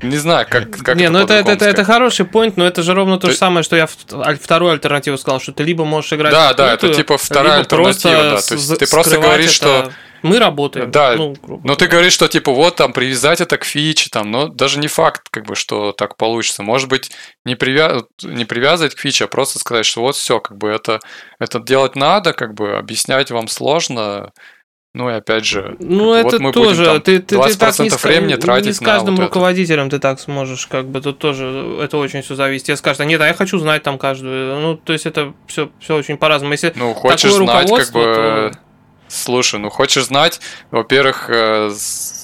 [0.01, 2.83] не знаю, как, как Не, это ну это, это, это, это хороший point, но это
[2.83, 6.13] же ровно то, то же самое, что я вторую альтернативу сказал, что ты либо можешь
[6.13, 8.41] играть Да, да, это типа вторая альтернатива, да.
[8.41, 9.91] То есть ты просто говоришь, это...
[9.91, 10.91] что мы работаем.
[10.91, 14.47] Да, ну, но ты говоришь, что типа вот там привязать это к фиче, там, но
[14.47, 16.63] даже не факт, как бы, что так получится.
[16.63, 17.11] Может быть,
[17.45, 18.01] не, привя...
[18.23, 20.99] не привязывать к фиче, а просто сказать, что вот все, как бы это,
[21.39, 24.31] это делать надо, как бы объяснять вам сложно.
[24.95, 27.57] Ну и опять же, ну это вот мы тоже, будем, там, ты, ты, 20% ты
[27.57, 29.97] так не, времени тратить не с каждым вот руководителем это.
[29.97, 32.75] ты так сможешь, как бы тут тоже это очень все зависит.
[32.75, 34.59] Скажут, а нет, а я хочу знать там каждую.
[34.59, 36.53] Ну то есть это все, все очень по-разному.
[36.53, 38.51] Если ну хочешь знать, как бы, то...
[39.09, 40.39] Слушай, ну хочешь знать,
[40.71, 41.71] во-первых, э,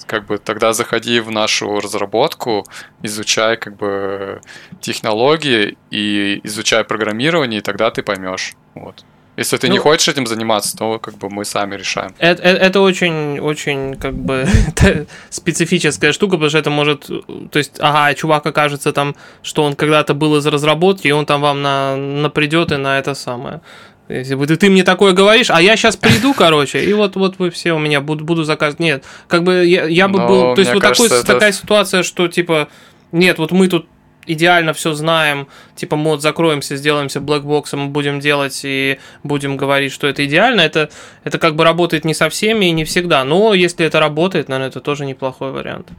[0.06, 2.64] как бы тогда заходи в нашу разработку,
[3.02, 4.40] изучай как бы
[4.82, 8.54] технологии и изучай программирование, и тогда ты поймешь.
[8.76, 9.04] Вот.
[9.38, 12.14] Если ты ну, не хочешь этим заниматься, то как бы мы сами решаем.
[12.20, 14.48] Это, это, это очень, очень как бы
[15.30, 17.08] специфическая штука, потому что это может,
[17.52, 21.42] то есть, ага, чувак окажется там, что он когда-то был из разработки, и он там
[21.42, 23.62] вам на, на придет и на это самое.
[24.08, 27.40] Если бы ты, ты мне такое говоришь, а я сейчас приду, короче, и вот, вот
[27.40, 28.80] вы все у меня буду, буду заказывать.
[28.80, 30.56] Нет, как бы я, я бы Но был.
[30.56, 31.34] То есть, вот кажется, такой, это...
[31.34, 32.68] такая ситуация, что типа,
[33.12, 33.88] нет, вот мы тут
[34.28, 40.08] идеально все знаем, типа мы вот закроемся, сделаемся блэкбоксом, будем делать и будем говорить, что
[40.08, 40.90] это идеально, это,
[41.24, 43.24] это как бы работает не со всеми и не всегда.
[43.24, 45.90] Но если это работает, наверное, это тоже неплохой вариант.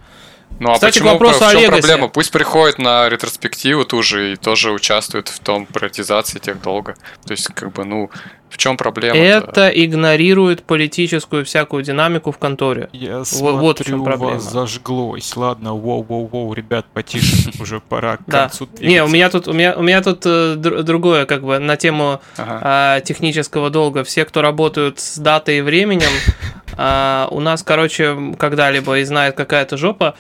[0.59, 2.09] Ну а Кстати, почему, к вопросу в чем о проблема?
[2.09, 6.97] Пусть приходит на ретроспективу ту же и тоже участвует в том приоритизации тех долга.
[7.27, 8.11] То есть, как бы, ну,
[8.49, 9.19] в чем проблема?
[9.19, 12.89] Это игнорирует политическую всякую динамику в конторе.
[12.93, 14.35] Я вот, смотрю, вот в чем проблема.
[14.35, 15.37] вас зажглось.
[15.37, 19.83] Ладно, воу-воу-воу, ребят, потише, уже пора к концу Не, у меня тут, у меня, у
[19.83, 24.05] меня тут э, другое, как бы, на тему а, технического долга.
[24.05, 26.11] Все, кто работают с датой и временем,
[26.79, 30.15] а, у нас, короче, когда-либо и знает какая-то жопа,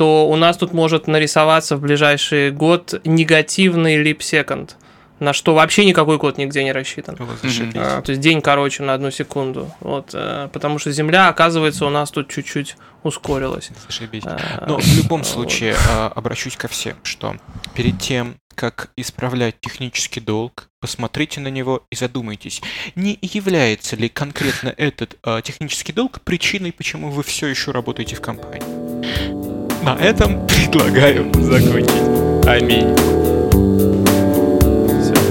[0.00, 4.78] то у нас тут может нарисоваться в ближайший год негативный лип-секонд
[5.18, 7.18] на что вообще никакой код нигде не рассчитан.
[7.74, 9.70] А, то есть день короче на одну секунду.
[9.80, 13.70] Вот, э, потому что Земля, оказывается, у нас тут чуть-чуть ускорилась.
[13.86, 14.22] Зашибись.
[14.24, 16.16] А, Но в любом случае вот.
[16.16, 17.36] обращусь ко всем, что
[17.74, 22.62] перед тем, как исправлять технический долг, посмотрите на него и задумайтесь,
[22.94, 28.22] не является ли конкретно этот э, технический долг причиной, почему вы все еще работаете в
[28.22, 29.29] компании.
[29.82, 32.46] На этом предлагаю закончить.
[32.46, 32.94] Аминь.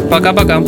[0.09, 0.59] Пока-пока.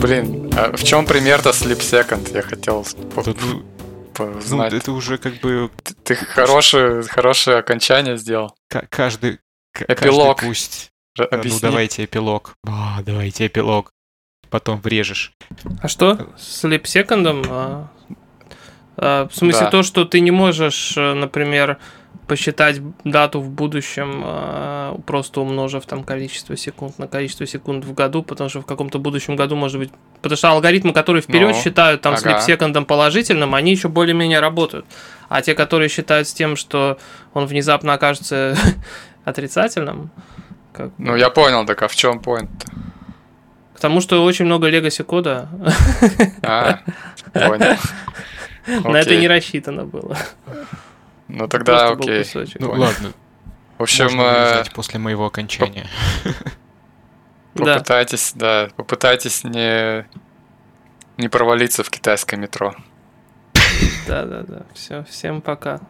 [0.00, 2.34] Блин, а в чем пример-то Sleep Second?
[2.34, 2.86] Я хотел
[4.18, 4.72] ну, знать.
[4.72, 5.70] Ну, это уже как бы...
[5.82, 8.54] Ты, ты хорошее, хорошее окончание сделал.
[8.68, 9.38] К- каждый...
[9.88, 10.38] Эпилог.
[10.38, 10.90] Каждый пусть...
[11.18, 11.58] Э, ну, Объясни.
[11.62, 12.54] Ну, давайте эпилог.
[12.66, 13.92] О, давайте эпилог
[14.50, 15.32] потом врежешь.
[15.80, 16.28] А что?
[16.36, 17.44] С липсекондом?
[17.48, 17.90] А,
[18.96, 19.70] а, в смысле да.
[19.70, 21.78] то, что ты не можешь, э, например,
[22.30, 28.22] посчитать дату в будущем, а, просто умножив там количество секунд на количество секунд в году,
[28.22, 29.90] потому что в каком-то будущем году может быть...
[30.22, 32.22] Потому что алгоритмы, которые вперед ну, считают там ага.
[32.22, 34.86] с липсекондом положительным, они еще более-менее работают.
[35.28, 36.98] А те, которые считают с тем, что
[37.34, 38.54] он внезапно окажется
[39.24, 40.12] отрицательным...
[40.72, 40.92] Как...
[40.98, 42.48] Ну, я понял, так а в чем point
[43.74, 45.48] Потому что очень много Legacy кода.
[46.42, 46.78] А,
[47.32, 47.76] понял.
[48.88, 50.16] На это не рассчитано было.
[51.32, 52.24] Ну тогда окей.
[52.58, 53.12] Ну ладно.
[53.78, 55.86] В общем, э, после моего окончания.
[57.54, 60.06] Попытайтесь, да, попытайтесь не
[61.16, 62.74] не провалиться в китайское метро.
[64.06, 64.62] Да, да, да.
[64.74, 65.80] Все, всем пока.